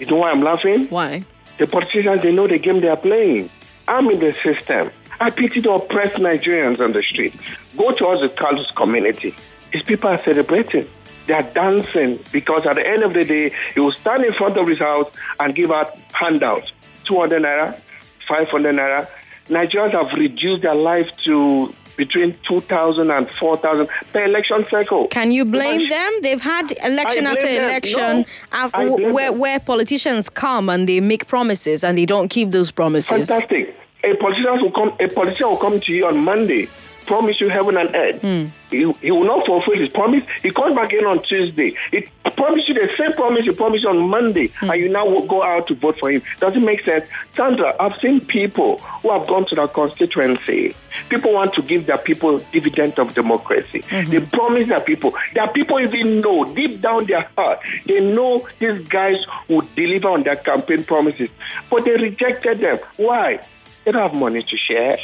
[0.00, 0.86] You know why I'm laughing?
[0.88, 1.22] Why?
[1.58, 3.50] The politicians, they know the game they are playing.
[3.86, 4.90] I'm in the system.
[5.20, 7.34] I pity the oppressed Nigerians on the street.
[7.76, 9.34] Go to all the Kalu's community.
[9.72, 10.88] These people are celebrating.
[11.26, 14.58] They are dancing because at the end of the day, he will stand in front
[14.58, 16.70] of his house and give out handouts
[17.04, 17.80] 200 naira,
[18.26, 19.08] 500 naira.
[19.48, 25.08] Nigerians have reduced their life to between 2,000 and 4,000 per election cycle.
[25.08, 26.12] Can you blame them?
[26.22, 27.64] They've had election after them.
[27.64, 32.70] election No, where, where politicians come and they make promises and they don't keep those
[32.70, 33.28] promises.
[33.28, 33.76] Fantastic.
[34.04, 34.94] A politician will come.
[35.00, 36.68] A politician will come to you on Monday,
[37.06, 38.20] promise you heaven and earth.
[38.22, 38.44] Hmm.
[38.70, 40.24] He, he will not fulfill his promise.
[40.42, 41.76] He comes back in on Tuesday.
[41.92, 44.70] He promised you the same promise he promised on Monday, Hmm.
[44.70, 46.22] and you now will go out to vote for him.
[46.40, 47.74] Does it make sense, Sandra?
[47.78, 50.74] I've seen people who have gone to their constituency.
[51.08, 53.80] People want to give their people dividend of democracy.
[53.80, 54.10] Mm-hmm.
[54.10, 55.12] They promise their people.
[55.34, 57.60] Their people even know deep down their heart.
[57.86, 59.16] They know these guys
[59.48, 61.30] will deliver on their campaign promises,
[61.70, 62.78] but they rejected them.
[62.96, 63.40] Why?
[63.84, 64.98] They don't have money to share.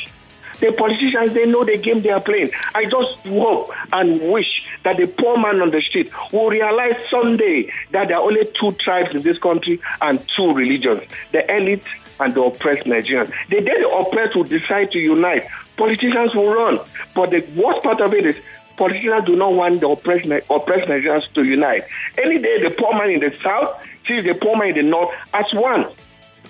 [0.60, 2.50] The politicians, they know the game they are playing.
[2.74, 7.72] I just hope and wish that the poor man on the street will realize someday
[7.92, 11.86] that there are only two tribes in this country and two religions the elite
[12.20, 13.32] and the oppressed Nigerians.
[13.48, 15.46] The day the oppressed will decide to unite,
[15.76, 16.78] politicians will run.
[17.14, 18.36] But the worst part of it is
[18.76, 21.84] politicians do not want the oppressed, oppressed Nigerians to unite.
[22.22, 25.10] Any day the poor man in the south sees the poor man in the north
[25.32, 25.86] as one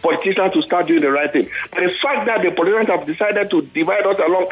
[0.02, 1.48] politicians to start doing the right thing.
[1.70, 4.50] But the fact that the politicians have decided to divide us along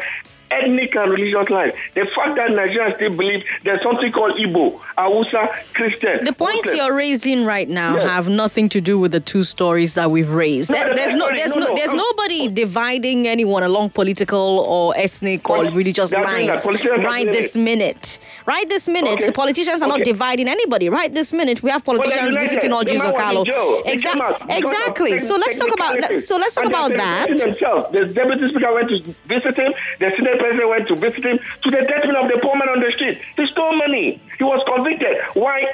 [0.51, 5.49] ethnic and religious lines, the fact that Nigerians still believe there's something called Igbo, Hausa,
[5.73, 6.23] Christian.
[6.23, 6.77] The points Muslim.
[6.77, 8.05] you're raising right now Yes.
[8.09, 10.71] have nothing to do with the two stories that we've raised.
[10.71, 14.93] No, there's no, there's no, no, no, there's I'm- nobody dividing anyone along political or
[14.97, 16.65] ethnic or religious they're doing that.
[16.65, 18.19] lines right this minute.
[18.45, 19.25] Right this minute, Okay.
[19.27, 20.89] the politicians are not dividing anybody.
[20.89, 22.39] Right this minute, we have politicians united.
[22.49, 23.45] visiting all Ojizo man was in Kalu.
[23.45, 23.83] jail.
[23.85, 24.21] He Exactly.
[24.21, 25.19] came out because of Exactly.
[25.19, 27.27] So let's talk about let's, so let's talk about that.
[27.29, 27.91] Themselves.
[27.91, 29.73] The deputy speaker went to visit him.
[29.99, 31.37] The senate president went to visit him.
[31.37, 33.21] To the detriment of the poor man on the street.
[33.35, 34.21] He stole money.
[34.37, 35.17] He was convicted.
[35.33, 35.71] Why?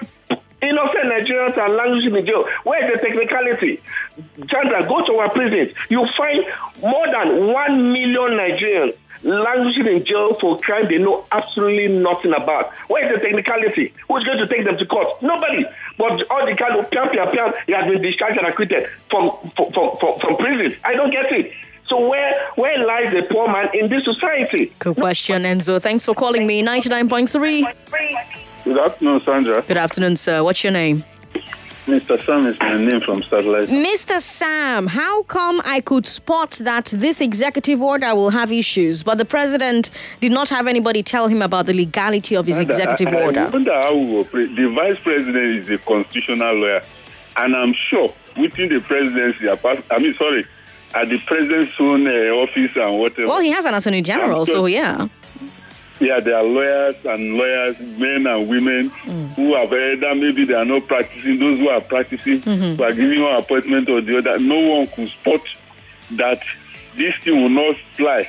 [0.61, 2.43] Innocent Nigerians are languishing in jail.
[2.63, 3.81] Where is the technicality?
[4.47, 5.77] Chandra, go to our prisons.
[5.89, 6.43] You find
[6.81, 12.73] more than one million Nigerians languishing in jail for crime they know absolutely nothing about.
[12.87, 13.93] Where is the technicality?
[14.07, 15.21] Who's going to take them to court?
[15.21, 15.65] Nobody.
[15.97, 19.31] But all the kind of pian, pian, pian, he has been discharged and acquitted from,
[19.55, 20.77] from, from, from, from prison.
[20.83, 21.51] I don't get it.
[21.85, 24.73] So where where lies the poor man in this society?
[24.79, 25.81] Good question, Enzo.
[25.81, 26.63] Thanks for calling me.
[26.63, 28.63] 99.3.
[28.63, 29.61] Good afternoon, Sandra.
[29.61, 30.43] Good afternoon, sir.
[30.43, 31.03] What's your name?
[31.85, 32.19] Mr.
[32.25, 33.69] Sam is my name from Satellite.
[33.69, 34.19] Mr.
[34.19, 39.25] Sam, how come I could spot that this executive order will have issues, but the
[39.25, 43.17] president did not have anybody tell him about the legality of his Sandra, executive I,
[43.19, 43.49] I order?
[43.53, 44.55] wonder how we operate.
[44.55, 46.81] The vice president is a constitutional lawyer,
[47.37, 50.43] and I'm sure within the presidency, apart, I mean, sorry,
[50.95, 52.11] at the president's own uh,
[52.43, 53.27] office and whatever.
[53.27, 55.07] Well, he has an attorney general, so yeah.
[55.99, 59.33] Yeah, there are lawyers and lawyers, men and women Mm.
[59.35, 62.75] who have either maybe they are not practicing, those who are practicing, Mhm.
[62.77, 64.37] who are giving one appointment or the other.
[64.39, 65.41] No one could spot
[66.11, 66.41] that
[66.97, 68.27] this thing will not fly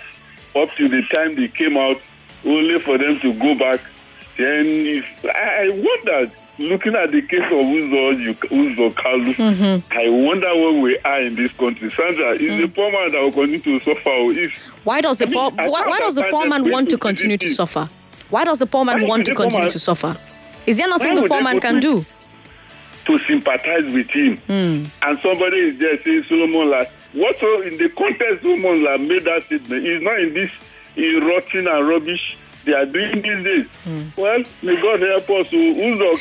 [0.55, 2.01] up to the time they came out,
[2.45, 3.81] only for them to go back.
[4.37, 9.83] Then, if I I wonder, looking at the case of Uzor, Uzor Kalu, Mhm.
[9.91, 11.89] I wonder where we are in this country.
[11.91, 12.61] Sandra, is Mm.
[12.63, 14.39] the poor man that will continue to suffer?
[14.39, 14.49] Is
[14.85, 17.89] Why does the poor, why, why does the poor man want to continue to suffer?
[18.31, 20.17] Why does the poor man want to continue to suffer?
[20.67, 22.05] Is there nothing the poor man can do?
[23.07, 24.37] to sympathize with him.
[24.49, 24.83] Hmm.
[25.03, 26.87] And somebody is there saying Solomon Lar.
[27.13, 29.87] What in the context Solomon Lar made that statement?
[29.87, 30.51] He's not in this
[30.97, 33.67] in rotting and rubbish they are doing these days.
[33.85, 34.03] Hmm.
[34.17, 35.49] Well, may God help us.
[35.51, 36.19] So, Uzor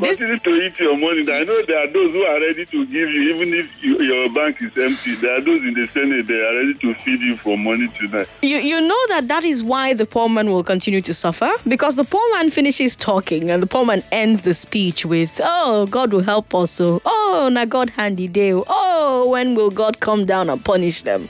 [0.00, 1.22] Continue to eat your money.
[1.32, 4.28] I know there are those who are ready to give you, even if you, your
[4.28, 5.14] bank is empty.
[5.14, 8.28] There are those in the Senate, they are ready to feed you for money tonight.
[8.42, 11.94] You, you know that that is why the poor man will continue to suffer because
[11.94, 16.12] the poor man finishes talking and the poor man ends the speech with, Oh, God
[16.12, 16.72] will help us.
[16.72, 18.52] So, oh, na God handy day.
[18.52, 21.28] Oh, when will God come down and punish them?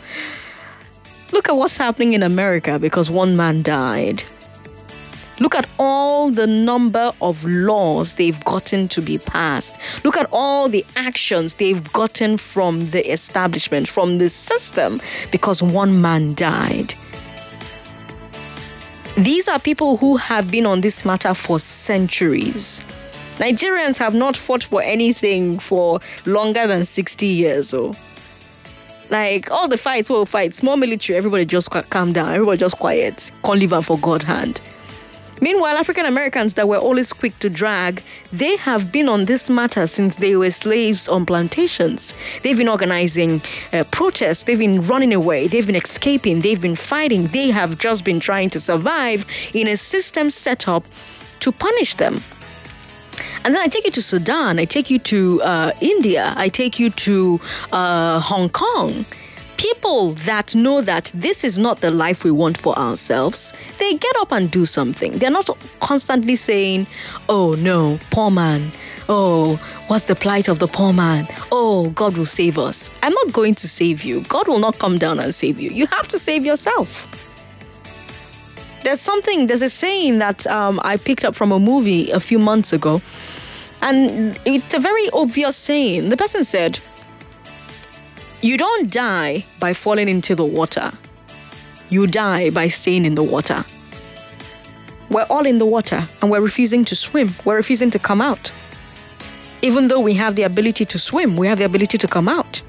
[1.32, 4.22] Look at what's happening in America because one man died.
[5.40, 9.78] Look at all the number of laws they've gotten to be passed.
[10.04, 15.00] Look at all the actions they've gotten from the establishment, from the system,
[15.32, 16.94] because one man died.
[19.16, 22.82] These are people who have been on this matter for centuries.
[23.36, 27.68] Nigerians have not fought for anything for longer than 60 years.
[27.70, 27.96] So,
[29.10, 33.32] like all the fights, will fights, small military, everybody just calm down, everybody just quiet,
[33.44, 34.60] can't leave for God hand.
[35.44, 38.02] Meanwhile, African Americans that were always quick to drag,
[38.32, 42.14] they have been on this matter since they were slaves on plantations.
[42.42, 47.26] They've been organizing uh, protests, they've been running away, they've been escaping, they've been fighting,
[47.26, 50.86] they have just been trying to survive in a system set up
[51.40, 52.22] to punish them.
[53.44, 56.80] And then I take you to Sudan, I take you to uh, India, I take
[56.80, 57.38] you to
[57.70, 59.04] uh, Hong Kong
[59.72, 64.14] people that know that this is not the life we want for ourselves, they get
[64.16, 65.12] up and do something.
[65.12, 65.48] They're not
[65.80, 66.86] constantly saying,
[67.30, 68.70] oh no, poor man.
[69.08, 71.26] Oh, what's the plight of the poor man?
[71.50, 72.90] Oh, God will save us.
[73.02, 74.20] I'm not going to save you.
[74.22, 75.70] God will not come down and save you.
[75.70, 77.08] You have to save yourself.
[78.82, 82.38] There's something, there's a saying that um, I picked up from a movie a few
[82.38, 83.00] months ago,
[83.80, 86.10] and it's a very obvious saying.
[86.10, 86.80] The person said,
[88.44, 90.92] you don't die by falling into the water.
[91.88, 93.64] You die by staying in the water.
[95.08, 97.34] We're all in the water and we're refusing to swim.
[97.46, 98.52] We're refusing to come out.
[99.62, 102.60] Even though we have the ability to swim, we have the ability to come out.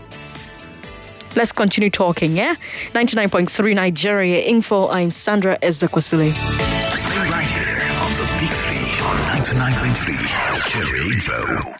[1.35, 2.55] Let's continue talking, yeah?
[2.93, 4.87] 99.3 Nigeria Info.
[4.87, 6.33] I'm Sandra Ezekwesili.
[6.33, 10.23] Stay right here on the Big Three on 99.3
[10.55, 11.75] Nigeria Info.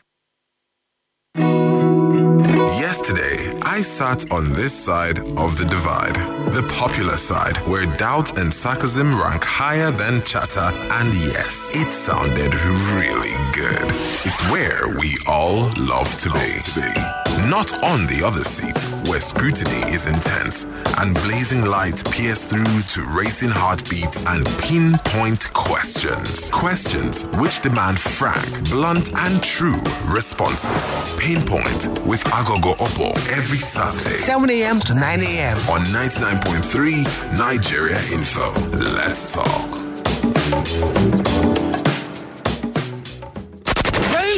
[2.79, 6.15] Yesterday, I sat on this side of the divide,
[6.54, 12.54] the popular side, where doubt and sarcasm rank higher than chatter, and yes, it sounded
[12.93, 13.91] really good.
[14.23, 17.24] It's where we all love to be.
[17.49, 20.65] Not on the other seat, where scrutiny is intense
[20.97, 26.49] and blazing lights pierce through to racing heartbeats and pinpoint questions.
[26.49, 29.77] Questions which demand frank, blunt, and true
[30.08, 30.95] responses.
[31.19, 34.79] Pinpoint with Agogo Oppo every Saturday, 7 a.m.
[34.79, 35.58] to 9 a.m.
[35.69, 38.53] on 99.3 Nigeria Info.
[38.97, 39.86] Let's talk.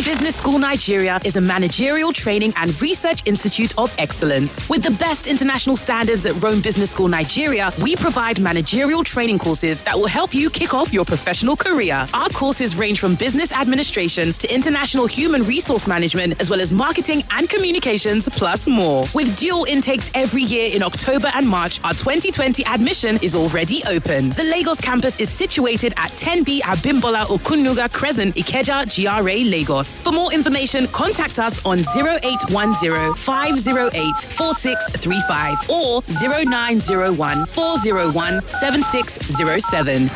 [0.04, 4.70] Business School Nigeria is a managerial training and research institute of excellence.
[4.70, 9.82] With the best international standards at Rome Business School Nigeria, we provide managerial training courses
[9.82, 12.06] that will help you kick off your professional career.
[12.14, 17.24] Our courses range from business administration to international human resource management, as well as marketing
[17.32, 19.06] and communications, plus more.
[19.16, 24.30] With dual intakes every year in October and March, our 2020 admission is already open.
[24.30, 29.87] The Lagos campus is situated at 10B Abimbola Okunuga Crescent, Ikeja, GRA, Lagos.
[30.00, 40.10] For more information, contact us on 0810 508 4635 or 0901 401 7607.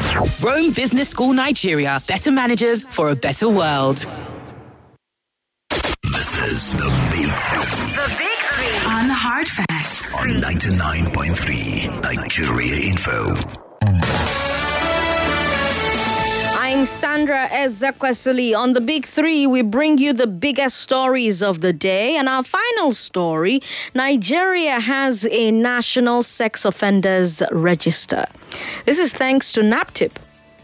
[0.48, 2.02] Rome Business School Nigeria.
[2.08, 4.06] Better managers for a better world.
[6.04, 8.92] This is the Big Three The Big Three.
[8.92, 10.14] On Hard Facts.
[10.22, 13.61] on 99.3 Nigeria Info.
[16.72, 18.56] Sandra Ezekwesili.
[18.56, 22.16] On the Big Three, we bring you the biggest stories of the day.
[22.16, 23.62] And our final story
[23.94, 28.26] Nigeria has a national sex offenders register.
[28.86, 30.14] This is thanks to NAPTIP.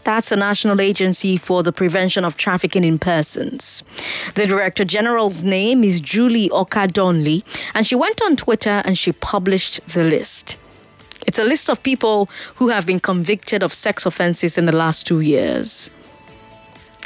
[0.04, 3.84] That's the National Agency for the Prevention of Trafficking in Persons.
[4.34, 7.44] The Director General's name is Julie Okah-Donli,
[7.74, 10.56] and she went on Twitter and she published the list.
[11.26, 15.06] It's a list of people who have been convicted of sex offenses in the last
[15.06, 15.90] two years.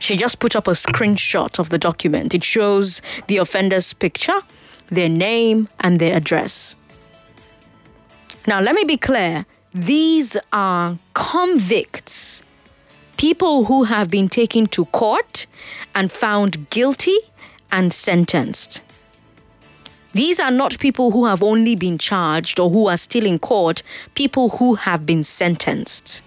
[0.03, 2.35] She just put up a screenshot of the document.
[2.35, 4.41] It shows the offender's picture,
[4.89, 6.75] their name, and their address.
[8.49, 12.43] Now, let me be clear these are convicts,
[13.17, 15.47] people who have been taken to court
[15.95, 17.19] and found guilty
[17.71, 18.83] and sentenced.
[20.15, 23.85] These are not people who have only been charged or who are still in court,
[24.17, 26.25] people who have been sentenced.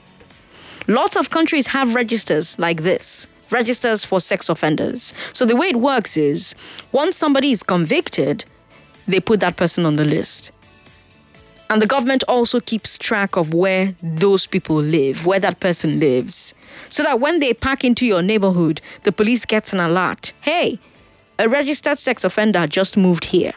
[0.88, 3.28] Lots of countries have registers like this.
[3.52, 5.14] Registers for sex offenders.
[5.34, 6.56] So the way it works is
[6.92, 8.46] once somebody is convicted,
[9.08, 10.52] they put that person on the list.
[11.70, 16.54] And the government also keeps track of where those people live, where that person lives.
[16.90, 20.34] So that when they pack into your neighborhood, the police gets an alert.
[20.42, 20.80] Hey,
[21.40, 23.54] a registered sex offender just moved here.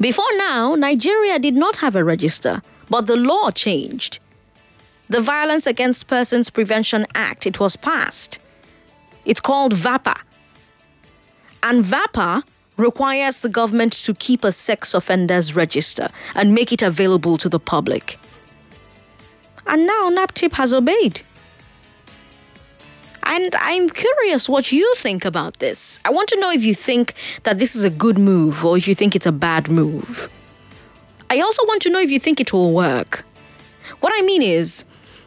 [0.00, 4.20] Before now, Nigeria did not have a register, but the law changed.
[5.10, 8.38] The Violence Against Persons Prevention Act, it was passed.
[9.24, 10.20] It's called VAPA.
[11.62, 12.42] And VAPA
[12.76, 17.58] requires the government to keep a sex offenders register and make it available to the
[17.58, 18.18] public.
[19.66, 21.22] And now NAPTIP has obeyed.
[23.22, 26.00] And I'm curious what you think about this.
[26.04, 28.86] I want to know if you think that this is a good move or if
[28.86, 30.30] you think it's a bad move.
[31.30, 33.24] I also want to know if you think it will work.
[34.00, 34.84] What I mean is,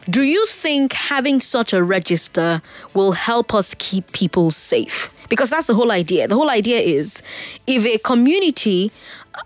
[0.09, 2.61] do you think having such a register
[2.93, 5.09] will help us keep people safe?
[5.29, 6.27] Because that's the whole idea.
[6.27, 7.21] The whole idea is
[7.67, 8.91] if a community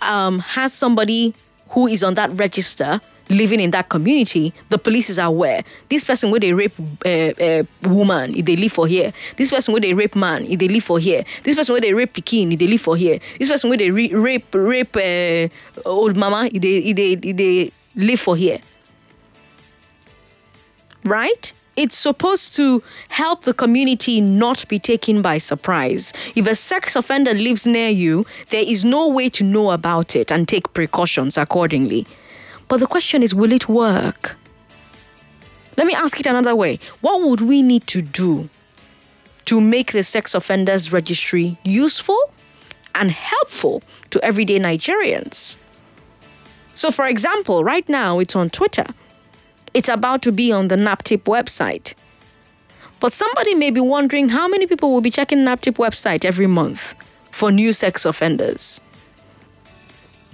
[0.01, 1.33] um, has somebody
[1.69, 5.63] who is on that register, living in that community, the police is aware.
[5.89, 6.73] This person where they rape
[7.05, 9.13] uh, uh, woman, if they live for here.
[9.35, 11.23] This person where they rape man, if they live for here.
[11.43, 13.19] This person where they rape pikin, if they live for here.
[13.39, 15.49] This person where they re- rape rape uh,
[15.87, 18.59] old mama, if they, if they if they live for here.
[21.05, 21.53] Right?
[21.75, 26.13] It's supposed to help the community not be taken by surprise.
[26.35, 30.31] If a sex offender lives near you, there is no way to know about it
[30.31, 32.07] and take precautions accordingly.
[32.69, 34.37] But the question is, will it work?
[35.77, 36.79] Let me ask it another way.
[37.01, 38.49] What would we need to do
[39.45, 42.17] to make the sex offenders registry useful
[42.95, 45.57] and helpful to everyday Nigerians?
[46.73, 48.85] So, for example, right now it's on Twitter.
[49.75, 51.95] It's about to be on the NAPTIP website.
[53.01, 56.95] But somebody may be wondering how many people will be checking NAPTIP website every month
[57.29, 58.79] for new sex offenders.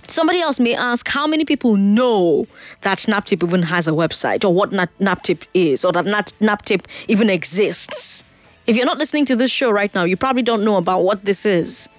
[0.06, 2.46] Somebody else may ask how many people know
[2.82, 8.24] that NAPTIP even has a website or what NAPTIP is or that NAPTIP even exists.
[8.68, 11.26] If you're not listening to this show right now, you probably don't know about what
[11.26, 11.90] this is.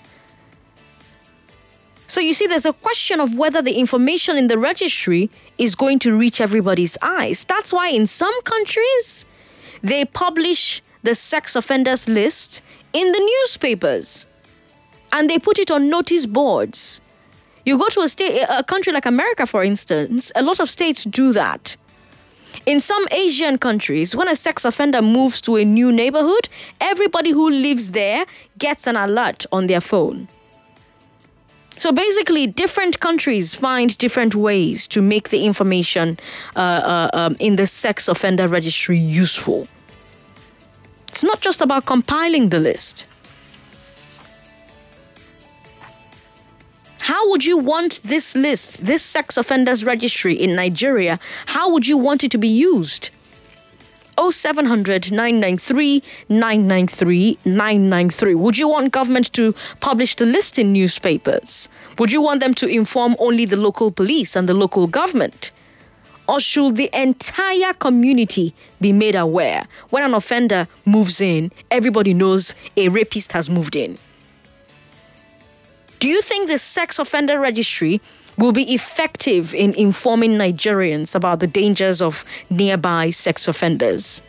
[2.12, 5.98] So you see, there's a question of whether the information in the registry is going
[6.00, 7.44] to reach everybody's eyes.
[7.44, 9.24] That's why in some countries,
[9.80, 12.60] they publish the sex offenders list
[12.92, 14.26] in the newspapers
[15.10, 17.00] and they put it on notice boards.
[17.64, 21.04] You go to a state, a country like America, for instance, a lot of states
[21.04, 21.78] do that.
[22.66, 27.48] In some Asian countries, when a sex offender moves to a new neighborhood, everybody who
[27.48, 28.26] lives there
[28.58, 30.28] gets an alert on their phone.
[31.83, 36.16] So basically, different countries find different ways to make the information
[36.55, 39.66] uh, uh, um, in the sex offender registry useful.
[41.09, 43.09] It's not just about compiling the list.
[47.01, 51.99] How would you want this list, this sex offenders registry in Nigeria, how would you
[51.99, 53.11] want it to be used?
[54.18, 58.34] 0700 993 993 993.
[58.34, 61.68] Would you want government to publish the list in newspapers?
[61.98, 65.50] Would you want them to inform only the local police and the local government?
[66.28, 69.66] Or should the entire community be made aware?
[69.90, 73.98] When an offender moves in, everybody knows a rapist has moved in.
[75.98, 78.00] Do you think the sex offender registry
[78.43, 84.20] will be effective in informing Nigerians about the dangers of nearby sex offenders?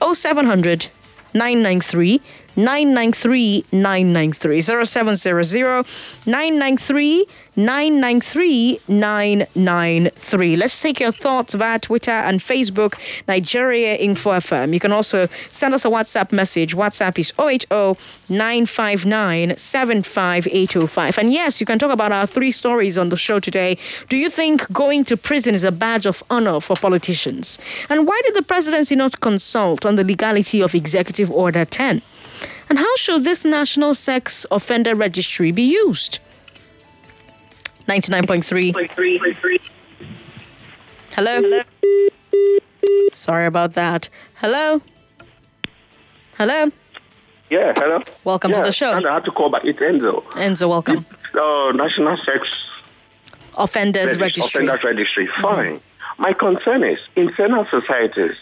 [0.00, 0.86] 0700
[1.34, 2.20] 993
[2.56, 5.86] 993 993 0700
[6.26, 10.56] 993 993 993.
[10.56, 12.94] Let's take your thoughts via Twitter and Facebook,
[13.28, 14.72] Nigeria Info FM.
[14.72, 16.74] You can also send us a WhatsApp message.
[16.74, 18.00] WhatsApp is 080
[18.30, 21.18] 959 75805.
[21.18, 23.76] And yes, you can talk about our three stories on the show today.
[24.08, 27.58] Do you think going to prison is a badge of honor for politicians?
[27.90, 32.00] And why did the presidency not consult on the legality of Executive Order 10?
[32.72, 36.20] And how should this National Sex Offender Registry be used?
[37.86, 39.70] 99.3.
[41.10, 41.60] Hello?
[43.12, 44.08] Sorry about that.
[44.36, 44.80] Hello?
[46.38, 46.72] Hello?
[47.50, 48.02] Yeah, hello.
[48.24, 48.92] Welcome yeah, to the show.
[48.92, 49.66] I had to call back.
[49.66, 50.22] It's Enzo.
[50.40, 51.04] Enzo, welcome.
[51.34, 52.70] Uh, National Sex
[53.58, 54.66] Offenders Regis- Registry.
[54.66, 55.28] Offenders Registry.
[55.42, 55.78] Fine.
[56.16, 58.38] My concern is, in certain societies,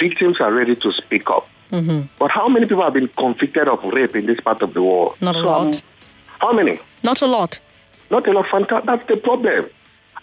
[0.00, 1.48] victims are ready to speak up.
[1.70, 2.06] Mm-hmm.
[2.18, 5.16] But how many people have been convicted of rape in this part of the world?
[5.20, 5.82] Not a Some- lot.
[6.40, 6.78] How many?
[7.02, 7.58] Not a lot.
[8.10, 8.46] Not a lot.
[8.86, 9.68] That's the problem.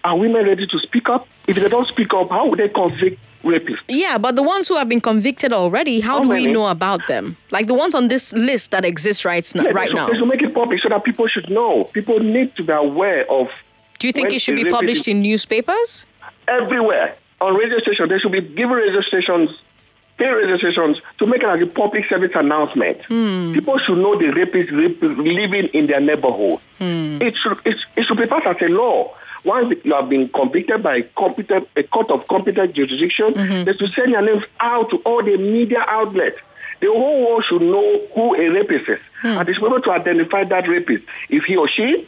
[0.03, 1.27] Are women ready to speak up?
[1.47, 3.81] If they don't speak up, how would they convict rapists?
[3.87, 7.07] Yeah, but the ones who have been convicted already, how, How do we know about
[7.07, 7.37] them?
[7.51, 10.07] Like the ones on this list that exists right, Yeah, right now.
[10.09, 11.85] They should make it public so that people should know.
[11.85, 13.47] People need to be aware of.
[13.99, 16.05] Do you think it should be published is- in newspapers?
[16.47, 18.09] everywhere on radio stations.
[18.09, 19.61] They should be given radio stations,
[20.17, 23.01] pay radio stations to make like a public service announcement.
[23.07, 23.53] Hmm.
[23.53, 26.59] People should know the rapists rap- living in their neighborhood.
[26.77, 27.21] Hmm.
[27.21, 29.13] It should it, it should be passed as a law.
[29.43, 33.65] Once you have been convicted by competent, a court of competent jurisdiction, Mm-hmm.
[33.65, 36.39] they should send your names out to all the media outlets.
[36.81, 39.27] The whole world should know who a rapist is, Hmm.
[39.37, 41.03] and it's able to identify that rapist.
[41.29, 42.07] If he or she,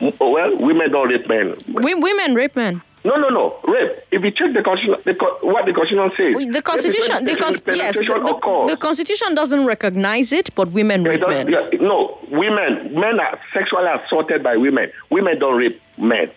[0.00, 1.54] well, women don't rape men.
[1.68, 2.80] Wo- women rape men.
[3.04, 3.58] No, no, no.
[3.66, 3.96] Rape.
[4.12, 7.96] If you check the constitution, the, what the constitution says, The constitution, the cons- yes,
[7.96, 11.48] the, the- the constitution doesn't recognize it, but women rape men.
[11.48, 14.90] yeah, no, women, men are sexually assaulted by women.
[15.10, 16.30] Women don't rape men.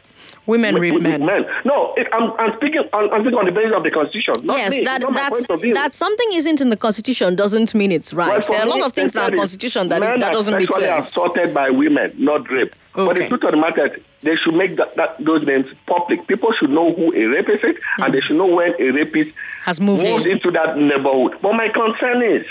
[0.48, 1.26] Women rape men.
[1.26, 1.46] men.
[1.66, 2.82] No, it, I'm, I'm speaking.
[2.94, 4.34] On, I'm speaking on the basis of the constitution.
[4.46, 4.84] Not yes, me.
[4.86, 5.74] that that's point of view.
[5.74, 8.30] that something isn't in the constitution doesn't mean it's right.
[8.48, 9.38] Well, there are a lot of things in they our said it.
[9.38, 11.10] constitution that men that are doesn't make sexually sense.
[11.10, 12.76] assaulted by women, not rape.
[12.96, 13.28] But the Okay.
[13.28, 16.26] truth of the matter is, they should make that, that, those names public.
[16.28, 19.62] People should know who a rapist is, and they should know when a rapist Hmm.
[19.66, 20.32] has moved moves in.
[20.32, 21.36] into that neighborhood.
[21.42, 22.46] But my concern is,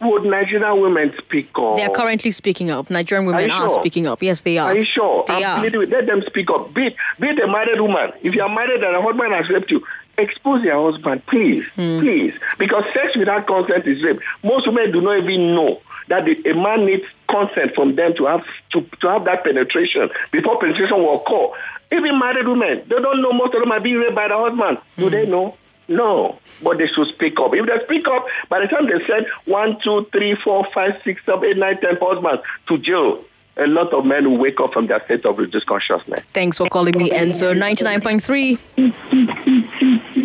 [0.00, 1.76] would Nigerian women speak up?
[1.76, 2.90] They are currently speaking up.
[2.90, 3.80] Nigerian women you are sure?
[3.80, 4.22] speaking up.
[4.22, 4.70] Yes, they are.
[4.70, 5.24] Are you sure?
[5.28, 5.86] They I'm are.
[5.86, 6.72] Let them speak up.
[6.74, 6.88] Be,
[7.20, 8.12] be it a married woman.
[8.22, 9.84] If you are married and a husband has raped you,
[10.18, 12.00] expose your husband, please, Hmm.
[12.00, 12.34] please.
[12.58, 14.20] Because sex without consent is rape.
[14.42, 18.26] Most women do not even know that the, a man needs consent from them to
[18.26, 21.56] have to, to have that penetration before penetration will occur.
[21.96, 24.78] Even married women, they don't know most of them are being raped by the husband.
[24.96, 25.30] Do they hmm.
[25.30, 25.56] know?
[25.88, 27.52] No, but they should speak up.
[27.54, 31.24] If they speak up, by the time they send one, two, three, four, five, six,
[31.26, 33.22] seven, eight, nine, ten husbands to jail,
[33.56, 36.20] a lot of men will wake up from their state of reduced consciousness.
[36.28, 37.52] Thanks for calling me, Enzo.
[37.54, 38.58] 99.3.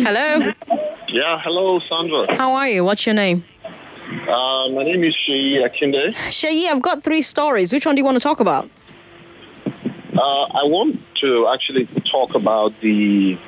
[0.02, 0.52] Hello.
[1.08, 2.36] Yeah, hello, Sandra.
[2.36, 2.84] How are you?
[2.84, 3.44] What's your name?
[4.08, 6.14] Uh, my name is Sheyi Akinde.
[6.30, 7.72] Sheyi, I've got three stories.
[7.74, 8.70] Which one do you want to talk about?
[9.66, 13.38] Uh, I want to actually talk about the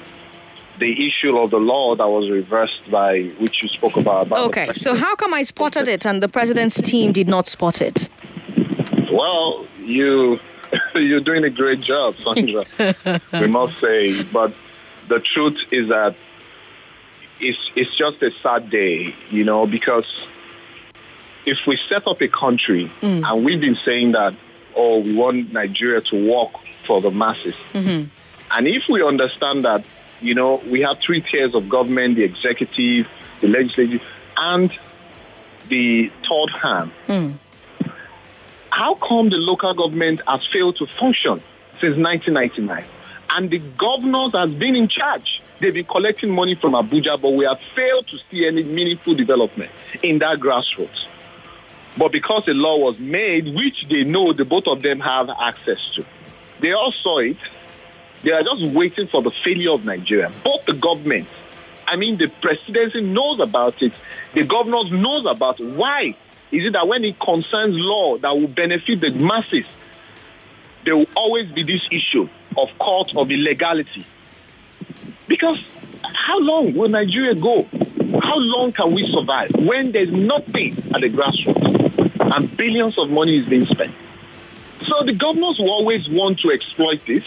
[0.79, 4.27] the issue of the law that was reversed by which you spoke about.
[4.27, 7.81] about Okay, so how come I spotted it and the president's team did not spot
[7.83, 8.09] it?
[9.11, 10.39] Well, you
[10.95, 12.65] you're doing a great job, Sandra.
[13.33, 14.55] we must say, but
[15.09, 16.17] the truth is that
[17.41, 20.07] it's it's just a sad day, you know, because
[21.47, 23.23] if we set up a country mm.
[23.25, 24.37] and we've been saying that,
[24.77, 26.53] oh, we want Nigeria to work
[26.87, 28.09] for the masses, mm-hmm.
[28.53, 29.85] and if we understand that,
[30.21, 33.09] you know, we have three tiers of government: the executive,
[33.41, 34.03] the legislative,
[34.37, 34.71] and
[35.69, 37.39] the third hand mm.
[38.71, 41.37] how come the local government has failed to function
[41.81, 42.85] since 1999?
[43.33, 45.41] And the governors has been in charge.
[45.61, 49.71] They've been collecting money from Abuja, but we have failed to see any meaningful development
[50.03, 51.07] in that grassroots.
[51.97, 55.81] But because a law was made, which they know the both of them have access
[55.97, 56.07] to,
[56.61, 57.37] they all saw it.
[58.23, 60.31] They are just waiting for the failure of Nigeria.
[60.45, 61.29] Both the government,
[61.87, 63.95] I mean, the presidency knows about it.
[64.35, 65.67] The governors knows about it.
[65.67, 66.15] Why
[66.53, 69.65] is it that when it concerns law that will benefit the masses,
[70.85, 74.05] there will always be this issue of court of illegality?
[75.27, 75.59] Because
[76.03, 77.63] how long will Nigeria go?
[78.21, 81.80] How long can we survive when there's nothing at the grassroots
[82.33, 83.95] and billions of money is being spent?
[84.81, 87.25] So the governors will always want to exploit this.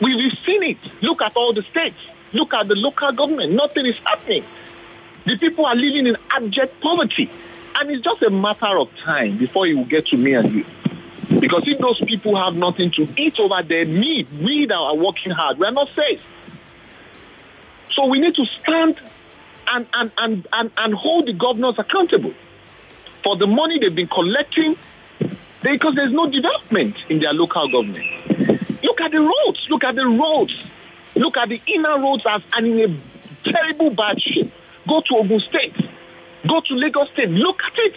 [0.00, 0.78] We, we've seen it.
[1.02, 2.08] Look at all the states.
[2.32, 3.52] Look at the local government.
[3.52, 4.44] Nothing is happening.
[5.24, 7.30] The people are living in abject poverty.
[7.78, 10.64] And it's just a matter of time before it will get to me and you.
[11.40, 15.32] Because if those people have nothing to eat over there, me, we that are working
[15.32, 16.24] hard, we are not safe.
[17.94, 19.00] So we need to stand
[19.68, 22.32] and, and, and, and, and hold the governors accountable
[23.26, 24.76] for the money they've been collecting
[25.60, 28.06] because there's no development in their local government.
[28.84, 29.66] Look at the roads.
[29.68, 30.64] Look at the roads.
[31.16, 34.52] Look at the inner roads as and in a terrible bad shape.
[34.86, 35.74] Go to Ogun State.
[36.46, 37.30] Go to Lagos State.
[37.30, 37.94] Look at it.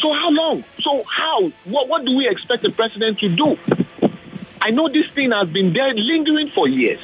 [0.00, 0.62] So how long?
[0.80, 1.48] So how?
[1.64, 3.56] What, what do we expect the president to do?
[4.62, 7.02] I know this thing has been there lingering for years.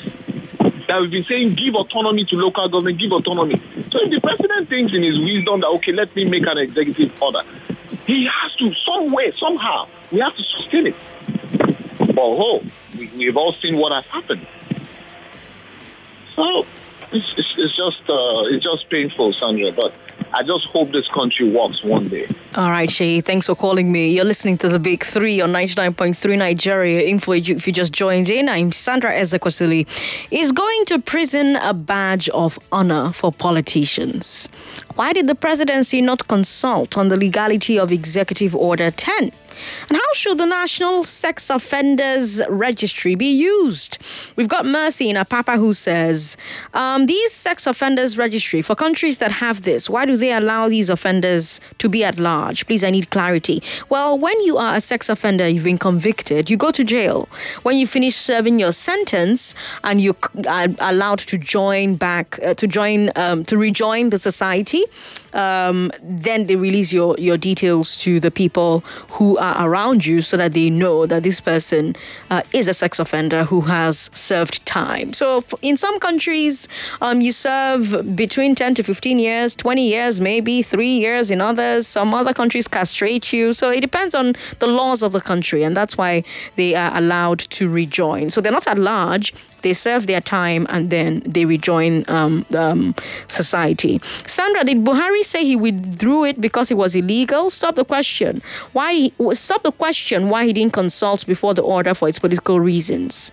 [0.90, 3.54] That we've been saying give autonomy to local government, give autonomy.
[3.56, 7.14] So if the president thinks in his wisdom that okay, let me make an executive
[7.22, 7.42] order,
[8.08, 10.96] he has to some way, somehow, we have to sustain it.
[11.96, 12.64] But oh,
[12.98, 14.44] we, we've all seen what has happened.
[16.34, 16.66] So
[17.12, 19.70] it's, it's, it's just uh, it's just painful, Sandra.
[19.70, 19.94] But
[20.32, 22.28] I just hope this country works one day.
[22.54, 24.10] All right, Shay, thanks for calling me.
[24.14, 27.00] You're listening to the Big Three on 99.3 Nigeria.
[27.02, 28.48] Info if you just joined in.
[28.48, 29.86] I'm Sandra Ezekwesili.
[30.30, 34.48] Is going to prison a badge of honor for politicians.
[34.94, 39.32] Why did the presidency not consult on the legality of Executive Order 10?
[39.88, 43.98] And how should the National Sex Offenders Registry be used?
[44.36, 46.36] We've got Mercy in a papa who says,
[46.74, 50.88] um, These sex offenders registry, for countries that have this, why do they allow these
[50.88, 52.66] offenders to be at large?
[52.66, 53.62] Please, I need clarity.
[53.88, 57.28] Well, when you are a sex offender, you've been convicted, you go to jail.
[57.62, 60.16] When you finish serving your sentence and you
[60.48, 64.84] are allowed to join back, uh, to join, um, to rejoin the society,
[65.32, 68.80] um, then they release your, your details to the people
[69.10, 71.96] who are around you so that they know that this person
[72.30, 75.12] uh, is a sex offender who has served time.
[75.12, 76.68] So in some countries,
[77.00, 81.86] um, you serve between 10 to 15 years, 20 years, maybe three years in others.
[81.86, 83.52] Some other countries castrate you.
[83.52, 86.22] So it depends on the laws of the country, and that's why
[86.56, 88.30] they are allowed to rejoin.
[88.30, 92.94] So they're not at large, they serve their time and then they rejoin um, um,
[93.28, 94.00] society.
[94.26, 97.50] Sandra, did Buhari say he withdrew it because it was illegal?
[97.50, 98.42] Stop the question.
[98.72, 98.92] Why?
[98.94, 103.32] He, stop the question why he didn't consult before the order for its political reasons.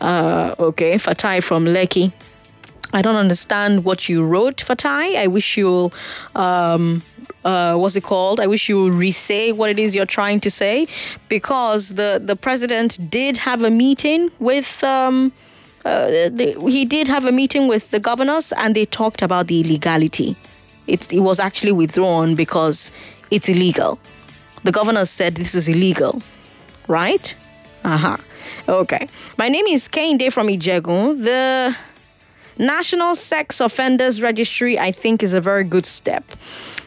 [0.00, 2.12] Uh, okay, Fatai from Lekki.
[2.92, 5.16] I don't understand what you wrote, Fatai.
[5.16, 5.92] I wish you'll.
[6.34, 7.02] Um,
[7.44, 8.40] uh, what's it called?
[8.40, 10.86] I wish you would re-say what it is you're trying to say,
[11.28, 15.32] because the the president did have a meeting with um,
[15.86, 19.60] uh, the, he did have a meeting with the governors and they talked about the
[19.60, 20.34] illegality.
[20.88, 22.90] It's, it was actually withdrawn because
[23.30, 23.98] it's illegal.
[24.64, 26.22] The governors said this is illegal,
[26.88, 27.34] right?
[27.84, 28.16] Uh huh.
[28.68, 29.08] Okay.
[29.38, 31.22] My name is Kane Day from Ijegu.
[31.22, 31.76] The
[32.58, 36.24] National Sex Offenders Registry, I think, is a very good step.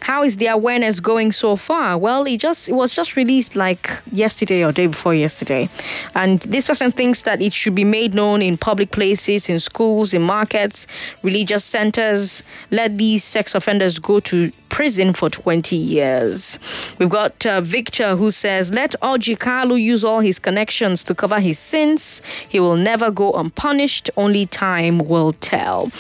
[0.02, 1.97] How is the awareness going so far?
[1.97, 5.70] Well, it just it was just released like yesterday or day before yesterday,
[6.16, 10.14] and this person thinks that it should be made known in public places, in schools,
[10.14, 10.88] in markets,
[11.24, 12.43] religious centers.
[12.72, 16.58] Let these sex offenders go to prison for 20 years.
[16.97, 21.39] We've got uh, Victor who says, Let Orji Kalu use all his connections to cover
[21.39, 22.22] his sins.
[22.47, 24.10] He will never go unpunished.
[24.16, 25.91] Only time will tell.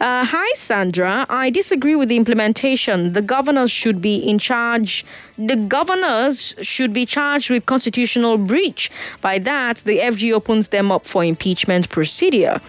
[0.00, 1.26] Uh, hi, Sandra.
[1.28, 3.12] I disagree with the implementation.
[3.12, 5.04] The governors should be in charge.
[5.36, 8.88] The governors should be charged with constitutional breach.
[9.20, 12.60] By that, the FG opens them up for impeachment procedure.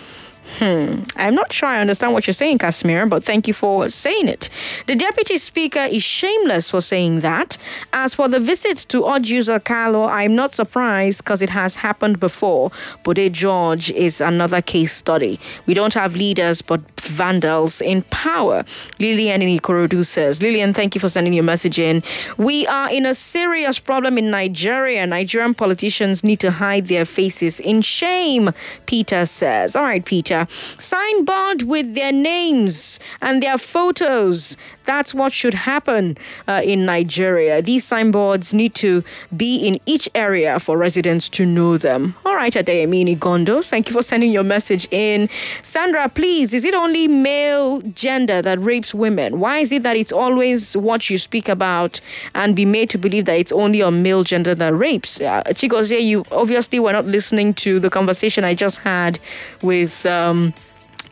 [0.60, 1.04] Hmm.
[1.16, 4.50] I'm not sure I understand what you're saying, Casimir, but thank you for saying it.
[4.88, 7.58] The deputy speaker is shameless for saying that.
[7.92, 12.20] As for the visit to Orji Uzor Kalu, I'm not surprised because it has happened
[12.20, 12.72] before.
[13.04, 15.40] Bode George is another case study.
[15.66, 18.64] We don't have leaders but vandals in power.
[19.00, 22.04] Lillian in Ikorodu says, Lillian, thank you for sending your message in.
[22.38, 25.08] We are in a serious problem in Nigeria.
[25.08, 28.52] Nigerian politicians need to hide their faces in shame,
[28.86, 29.76] Peter says.
[29.76, 30.33] All right, Peter
[30.78, 34.58] signboard with their names and their photos.
[34.86, 36.18] That's what should happen
[36.48, 37.62] uh, in Nigeria.
[37.62, 39.04] These signboards need to
[39.36, 42.16] be in each area for residents to know them.
[42.26, 45.30] All right, Adeyemini Gondo, thank you for sending your message in.
[45.62, 49.40] Sandra, please, is it only male gender that rapes women?
[49.40, 52.02] Why is it that it's always what you speak about
[52.36, 55.22] and be made to believe that it's only a male gender that rapes?
[55.22, 59.20] Uh, Chigozie, you obviously were not listening to the conversation I just had
[59.62, 60.06] with.
[60.06, 60.54] Um,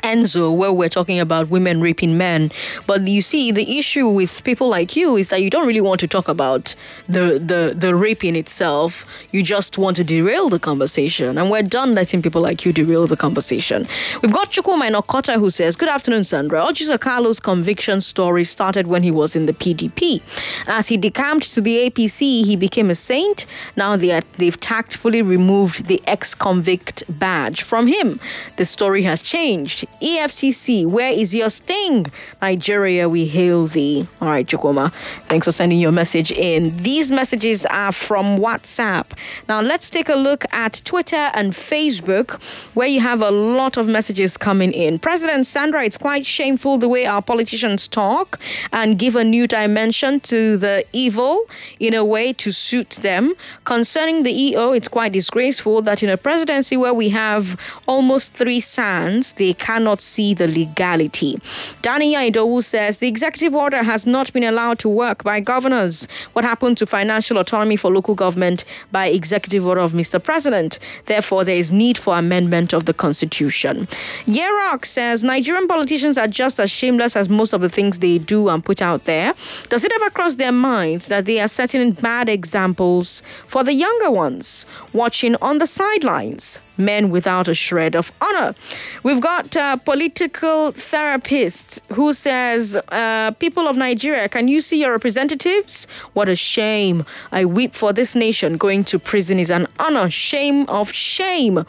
[0.04, 2.52] Enzo, where we're talking about women raping men.
[2.88, 6.00] But you see, the issue with people like you is that you don't really want
[6.02, 6.76] to talk about
[7.08, 9.06] the the the raping itself.
[9.32, 13.08] You just want to derail the conversation, and we're done letting people like you derail
[13.08, 13.86] the conversation.
[14.22, 16.62] We've got Chukuma Inokota who says, "Good afternoon, Sandra.
[16.62, 20.22] Orji Uzor Kalu's conviction story started when he was in the PDP.
[20.68, 23.46] As he decamped to the APC, he became a saint.
[23.76, 28.20] Now they are, they've tactfully removed the ex-convict badge from him.
[28.58, 32.06] The story has changed." EFCC, where is your sting?
[32.42, 34.08] Nigeria, we hail thee.
[34.20, 34.92] All right, Chukuma,
[35.24, 36.76] thanks for sending your message in.
[36.78, 39.08] These messages are from WhatsApp.
[39.48, 42.42] Now, let's take a look at Twitter and Facebook,
[42.74, 45.00] where you have a lot of messages coming in.
[45.00, 48.40] President Sandra, it's quite shameful the way our politicians talk
[48.72, 51.46] and give a new dimension to the evil
[51.80, 53.34] in a way to suit them.
[53.66, 58.60] Concerning the EO, it's quite disgraceful that in a presidency where we have almost three
[58.60, 61.40] SANs, they can cannot see the legality.
[61.82, 66.08] Danny Idowu says the executive order has not been allowed to work by governors.
[66.34, 70.24] What happened to financial autonomy for local government by executive order of Mr.
[70.24, 70.78] President?
[71.08, 73.88] Therefore, there is need for amendment of the constitution.
[74.28, 78.50] Yerok says Nigerian politicians are just as shameless as most of the things they do
[78.50, 79.34] and put out there.
[79.70, 84.12] Does it ever cross their minds that they are setting bad examples for the younger
[84.12, 86.60] ones watching on the sidelines?
[86.78, 88.56] Men without a shred of honor.
[89.04, 94.92] We've got a political therapist who says, uh, People of Nigeria, can you see your
[94.92, 95.86] representatives?
[96.14, 97.06] What a shame.
[97.32, 98.58] I weep for this nation.
[98.58, 100.10] Going to prison is an honor.
[100.10, 101.66] Shame of shame.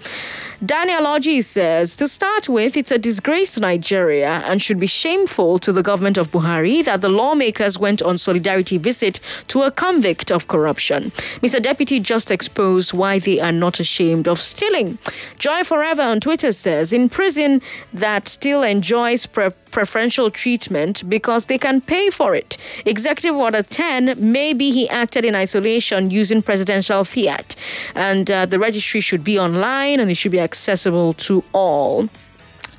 [0.64, 5.58] Daniel Oji says, to start with, it's a disgrace to Nigeria and should be shameful
[5.58, 10.30] to the government of Buhari that the lawmakers went on solidarity visit to a convict
[10.30, 11.10] of corruption.
[11.40, 11.60] Mr.
[11.60, 14.98] Deputy just exposed why they are not ashamed of stealing.
[15.36, 17.60] Joy Forever on Twitter says, in prison
[17.92, 19.26] that still enjoys
[19.72, 22.56] preferential treatment because they can pay for it.
[22.86, 27.56] Executive Order 10, maybe he acted in isolation using presidential fiat.
[27.94, 32.08] And uh, the registry should be online and it should be accessible to all.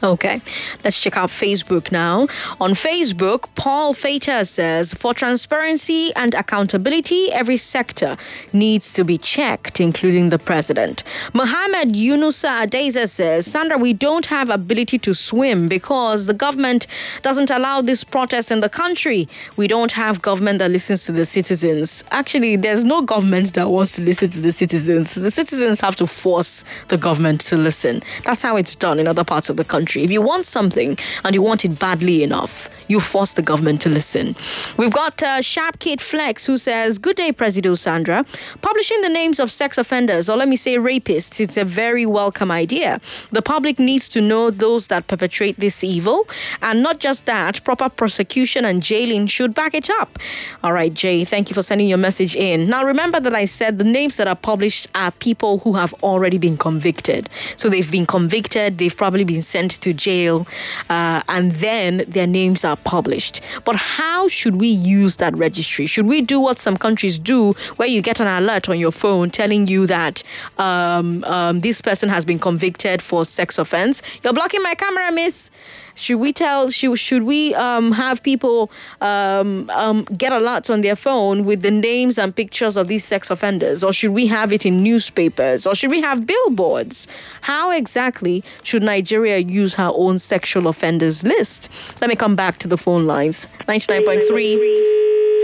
[0.03, 0.41] Okay,
[0.83, 2.27] let's check out Facebook now.
[2.59, 8.17] On Facebook, Paul Fater says, For transparency and accountability, every sector
[8.51, 11.05] needs to be checked, including the president.
[11.33, 16.85] Mohammed Yunusa Adeza says, Sandra, we don't have ability to swim because the government
[17.21, 19.25] doesn't allow this protest in the country.
[19.55, 22.03] We don't have government that listens to the citizens.
[22.11, 25.15] Actually, there's no government that wants to listen to the citizens.
[25.15, 28.03] The citizens have to force the government to listen.
[28.25, 29.92] That's how it's done in other parts of the country.
[30.01, 33.89] If you want something and you want it badly enough, you force the government to
[33.89, 34.35] listen.
[34.77, 38.25] We've got uh, Sharp Kid Flex who says, Good day, Presido Sandra.
[38.61, 42.51] Publishing the names of sex offenders, or let me say rapists, it's a very welcome
[42.51, 42.99] idea.
[43.31, 46.27] The public needs to know those that perpetrate this evil.
[46.61, 50.19] And not just that, proper prosecution and jailing should back it up.
[50.63, 52.69] All right, Jay, thank you for sending your message in.
[52.69, 56.37] Now, remember that I said the names that are published are people who have already
[56.37, 57.29] been convicted.
[57.55, 60.47] So they've been convicted, they've probably been sent to jail,
[60.89, 63.41] uh, and then their names are published.
[63.63, 65.85] But how should we use that registry?
[65.85, 69.29] Should we do what some countries do, where you get an alert on your phone
[69.29, 70.23] telling you that
[70.57, 74.01] um, um, this person has been convicted for sex offense?
[74.23, 75.51] You're blocking my camera, miss.
[75.95, 76.69] Should we tell?
[76.69, 78.69] Should should we um, have people
[78.99, 83.29] um, um, get alerts on their phone with the names and pictures of these sex
[83.29, 87.07] offenders, or should we have it in newspapers, or should we have billboards?
[87.41, 91.69] How exactly should Nigeria use her own sexual offenders list?
[92.01, 93.47] Let me come back to the phone lines.
[93.67, 94.55] Ninety nine point three.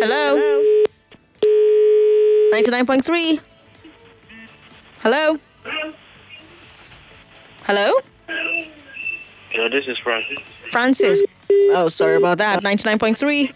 [0.02, 0.36] Hello.
[2.52, 3.40] Ninety nine point three.
[5.02, 5.38] Hello.
[7.64, 7.94] Hello.
[9.54, 10.38] Yeah, this is Francis.
[10.70, 11.24] Francis.
[11.72, 12.62] Oh, sorry about that.
[12.62, 13.54] 99.3.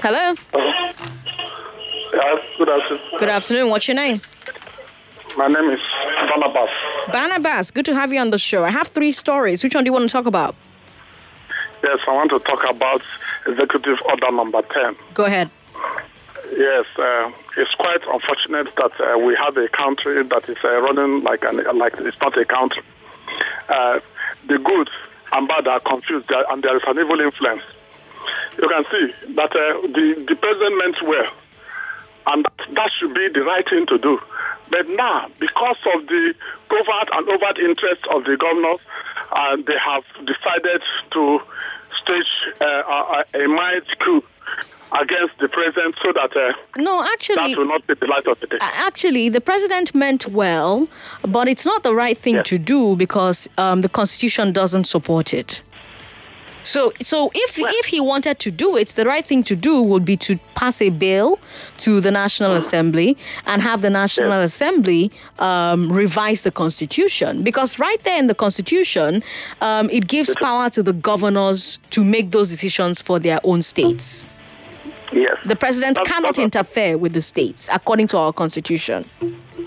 [0.00, 0.34] Hello.
[0.54, 3.18] Yeah, good afternoon.
[3.18, 3.70] Good afternoon.
[3.70, 4.20] What's your name?
[5.36, 5.80] My name is
[6.28, 6.70] Barnabas.
[7.12, 7.70] Barnabas.
[7.70, 8.64] Good to have you on the show.
[8.64, 9.62] I have three stories.
[9.64, 10.54] Which one do you want to talk about?
[11.82, 13.02] Yes, I want to talk about
[13.46, 14.96] Executive Order Number 10.
[15.14, 15.50] Go ahead.
[16.56, 21.22] Yes, uh, it's quite unfortunate that uh, we have a country that is uh, running
[21.22, 22.82] like an like it's not a country.
[23.68, 24.00] Uh,
[24.46, 24.88] the good
[25.32, 27.62] and bad are confused, and there is an evil influence.
[28.60, 31.30] You can see that uh, the the president meant well,
[32.32, 34.20] and that, that should be the right thing to do.
[34.70, 36.34] But now, because of the
[36.68, 38.80] covert and overt interests of the governors,
[39.32, 40.82] uh, they have decided
[41.12, 41.40] to
[42.02, 44.22] stage uh, a, a mild coup
[44.92, 48.38] against the president so that uh, no, actually, that will not be the light of
[48.40, 48.58] the day.
[48.60, 50.88] Actually, the president meant well,
[51.22, 55.62] but it's not the right thing to do because um, the constitution doesn't support it.
[56.64, 60.04] So, so if if he wanted to do it, the right thing to do would
[60.04, 61.38] be to pass a bill
[61.78, 63.16] to the National Assembly
[63.46, 67.42] and have the National Assembly um, revise the Constitution.
[67.42, 69.22] Because right there in the Constitution,
[69.62, 74.26] um, it gives power to the governors to make those decisions for their own states.
[75.12, 75.36] Yes.
[75.44, 79.04] The president cannot interfere with the states, according to our Constitution.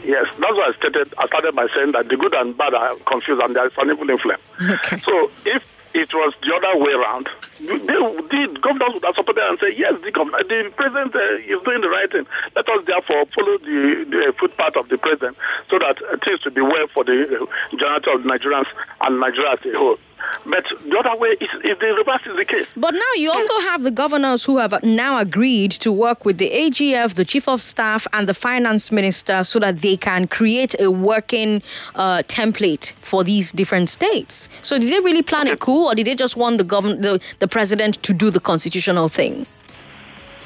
[0.04, 1.14] Yes, that's why I started.
[1.18, 3.90] I started by saying that the good and bad are confused, and there is an
[3.92, 4.44] evil influence.
[4.62, 4.98] Okay.
[4.98, 5.64] So if
[5.94, 7.28] it was the other way around,
[7.60, 11.62] the, the governors would have supported and say, yes, the, governor, the president uh, is
[11.64, 12.26] doing the right thing.
[12.56, 15.38] Let us therefore follow the, the footpath of the president
[15.70, 18.68] so that things will be well for the uh, generality of Nigerians
[19.06, 19.98] and Nigeria as a whole.
[20.46, 22.68] But the other way is, is the reverse is the case.
[22.76, 26.50] But now you also have the governors who have now agreed to work with the
[26.50, 30.90] AGF, the chief of staff, and the finance minister so that they can create a
[30.90, 31.62] working
[31.96, 34.50] uh, template for these different states.
[34.62, 37.20] So did they really plan a coup, or did they just want the govern the,
[37.40, 39.46] the president to do the constitutional thing?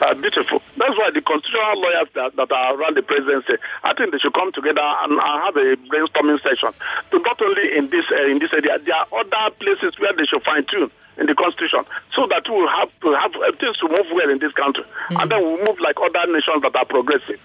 [0.01, 0.59] Uh, beautiful.
[0.75, 4.33] That's why the constitutional lawyers that, that are around the presidency, I think they should
[4.33, 6.75] come together and, and have a brainstorming session.
[7.11, 10.27] To not only in this uh, in this area, there are other places where they
[10.27, 13.77] should fine tune in the constitution, so that we will have to have uh, things
[13.79, 14.83] to move well in this country,
[15.15, 17.39] and then we will move like other nations that are progressive.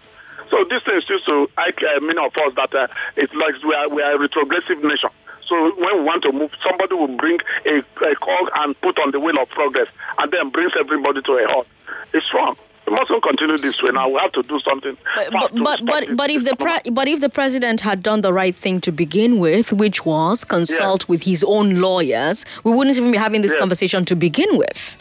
[0.51, 3.55] So this thing is just to like uh, many of us that uh, it's like
[3.63, 5.11] we are we are a retrogressive nation.
[5.51, 9.11] So when we want to move, somebody will bring a, a cog and put on
[9.11, 9.89] the wheel of progress,
[10.19, 11.67] and then brings everybody to a halt.
[12.15, 12.57] It's wrong.
[12.87, 13.91] We mustn't continue this way.
[13.93, 14.97] Now we have to do something.
[15.33, 18.55] But but but, but if the pre- but if the president had done the right
[18.55, 23.19] thing to begin with, which was consult with his own lawyers, we wouldn't even be
[23.19, 23.59] having this Yes.
[23.61, 24.97] conversation to begin with.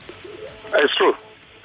[0.74, 1.16] It's true.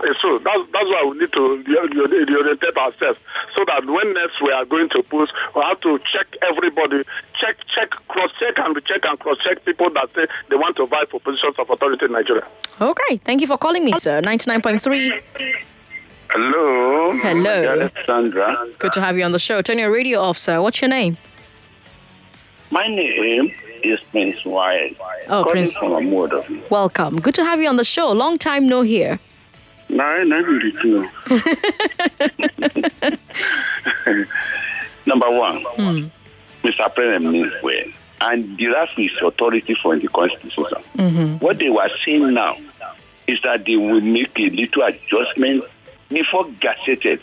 [0.05, 0.39] Eh, it's true.
[0.45, 3.19] That's, that's why we need to re- re- orientate ourselves
[3.57, 7.03] so that when next we are going to post, we have to check everybody,
[7.41, 10.87] check, check, cross check, and recheck and cross check people that say they want to
[10.87, 12.47] vie for positions of authority in Nigeria.
[12.81, 14.21] Okay, thank you for calling me, sir.
[14.21, 15.13] Ninety nine point three.
[16.31, 17.13] Hello.
[17.19, 17.69] Hello.
[17.71, 18.67] Alexandra.
[18.79, 19.63] Good to have you on the show.
[19.63, 20.61] Turn your radio off, sir.
[20.61, 21.17] What's your name?
[22.71, 23.53] My name
[23.85, 24.97] is Prince Wyatt.
[25.29, 25.77] Oh, calling Prince.
[25.77, 27.21] from Welcome.
[27.21, 28.11] Good to have you on the show.
[28.11, 29.21] Long time no hear.
[29.95, 31.09] Nine ninety two.
[35.07, 36.01] Number one, Hmm.
[36.63, 36.95] Mr.
[36.95, 37.85] President means well,
[38.23, 40.79] and derive his authority from the constitution.
[40.97, 41.37] Mm-hmm.
[41.45, 42.57] What they were saying now
[43.29, 45.65] is that they will make a little adjustment
[46.09, 47.21] before gazetted.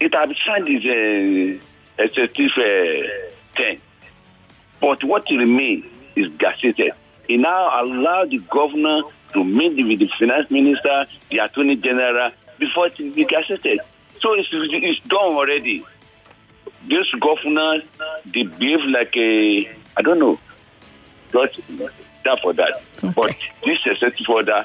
[0.00, 1.60] It has signed is a
[2.02, 3.78] executive uh, 10.
[4.80, 5.84] But what remains
[6.16, 6.90] is gazetted.
[7.26, 9.02] He now allow the governor
[9.32, 13.78] to meet with the finance minister, the attorney general, before it be gazetted.
[14.20, 15.84] So it's, it's done already.
[16.86, 17.82] This governor,
[18.26, 20.38] they behave like a, I don't know,
[21.34, 21.52] not,
[22.24, 22.80] that for that.
[23.14, 24.64] But this executive order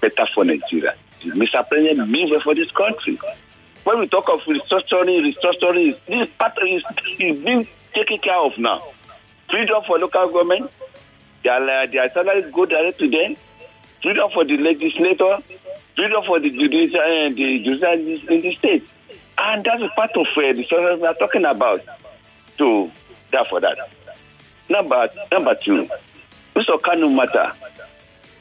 [0.00, 0.94] better for Nigeria.
[1.22, 1.66] Mr.
[1.68, 3.18] President, well for this country.
[3.84, 6.82] When we talk of restructuring, restructuring, this part is,
[7.18, 8.82] is being taken care of now.
[9.50, 10.70] Freedom for local government,
[11.42, 13.36] their, their salaries go direct to them.
[14.02, 15.38] Freedom for the legislator,
[15.96, 17.92] freedom for the judicial, uh, the judicial
[18.32, 18.88] in the state.
[19.38, 21.80] And that's a part of uh, the structure we are talking about.
[22.58, 22.90] So,
[23.32, 23.78] that for that.
[24.68, 25.88] Number, number two,
[26.54, 27.52] this Okano matter.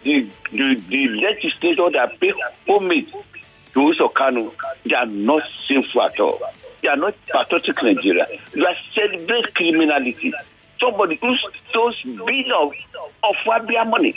[0.04, 2.32] The, the, the legislator that pay
[2.68, 4.52] homage to Uzor Kalu,
[4.86, 6.40] they are not sinful at all.
[6.82, 8.26] They are not patriotic Nigeria.
[8.54, 10.32] They are celebrate criminality.
[10.80, 11.36] Somebody who
[11.70, 12.74] stole billions
[13.24, 14.16] of, Abia money.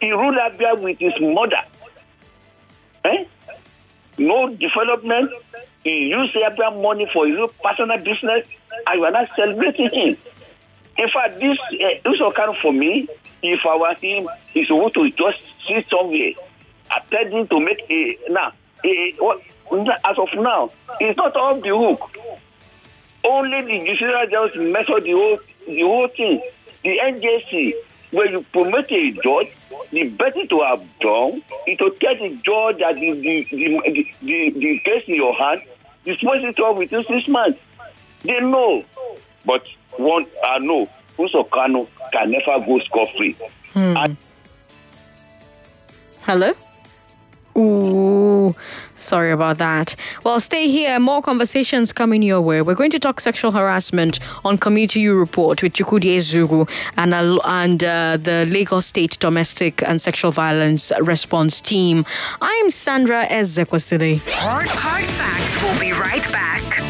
[0.00, 1.62] He ruled Abia with his mother.
[3.04, 3.24] Eh?
[4.18, 5.32] No development.
[5.84, 8.46] He used Abia money for his personal business,
[8.86, 10.16] and you not celebrating him.
[10.96, 13.08] In fact, this uh, Usokano for me,
[13.42, 16.32] if I was him, he's supposed to just sit somewhere,
[16.96, 18.52] attending to make a now.
[19.18, 20.70] What, as of now,
[21.00, 22.16] it's not off the hook.
[23.24, 26.40] Only the judicial just measure the whole the whole thing.
[26.82, 27.74] The NJC,
[28.10, 29.52] when you promote a judge,
[29.90, 34.06] the better to have done is to tell the judge that the the the, the,
[34.22, 35.62] the, the case in your hand,
[36.04, 37.58] dispose it off within six months.
[38.22, 38.84] They know.
[39.44, 40.88] But one I know,
[41.18, 43.36] Uzor Kalu can never go scot free.
[43.72, 44.14] Hmm.
[46.22, 46.52] Hello?
[47.56, 48.54] Ooh,
[48.98, 49.94] sorry about that.
[50.24, 50.98] Well, stay here.
[50.98, 52.62] More conversations coming your way.
[52.62, 57.38] We're going to talk sexual harassment on Community U Report with Chukudi Ezuru and, uh,
[57.44, 62.04] and uh, the Lagos State Domestic and Sexual Violence Response Team.
[62.40, 64.20] I'm Sandra Ezekwesili.
[64.26, 65.62] Hard, hard facts.
[65.62, 66.87] We'll be right back.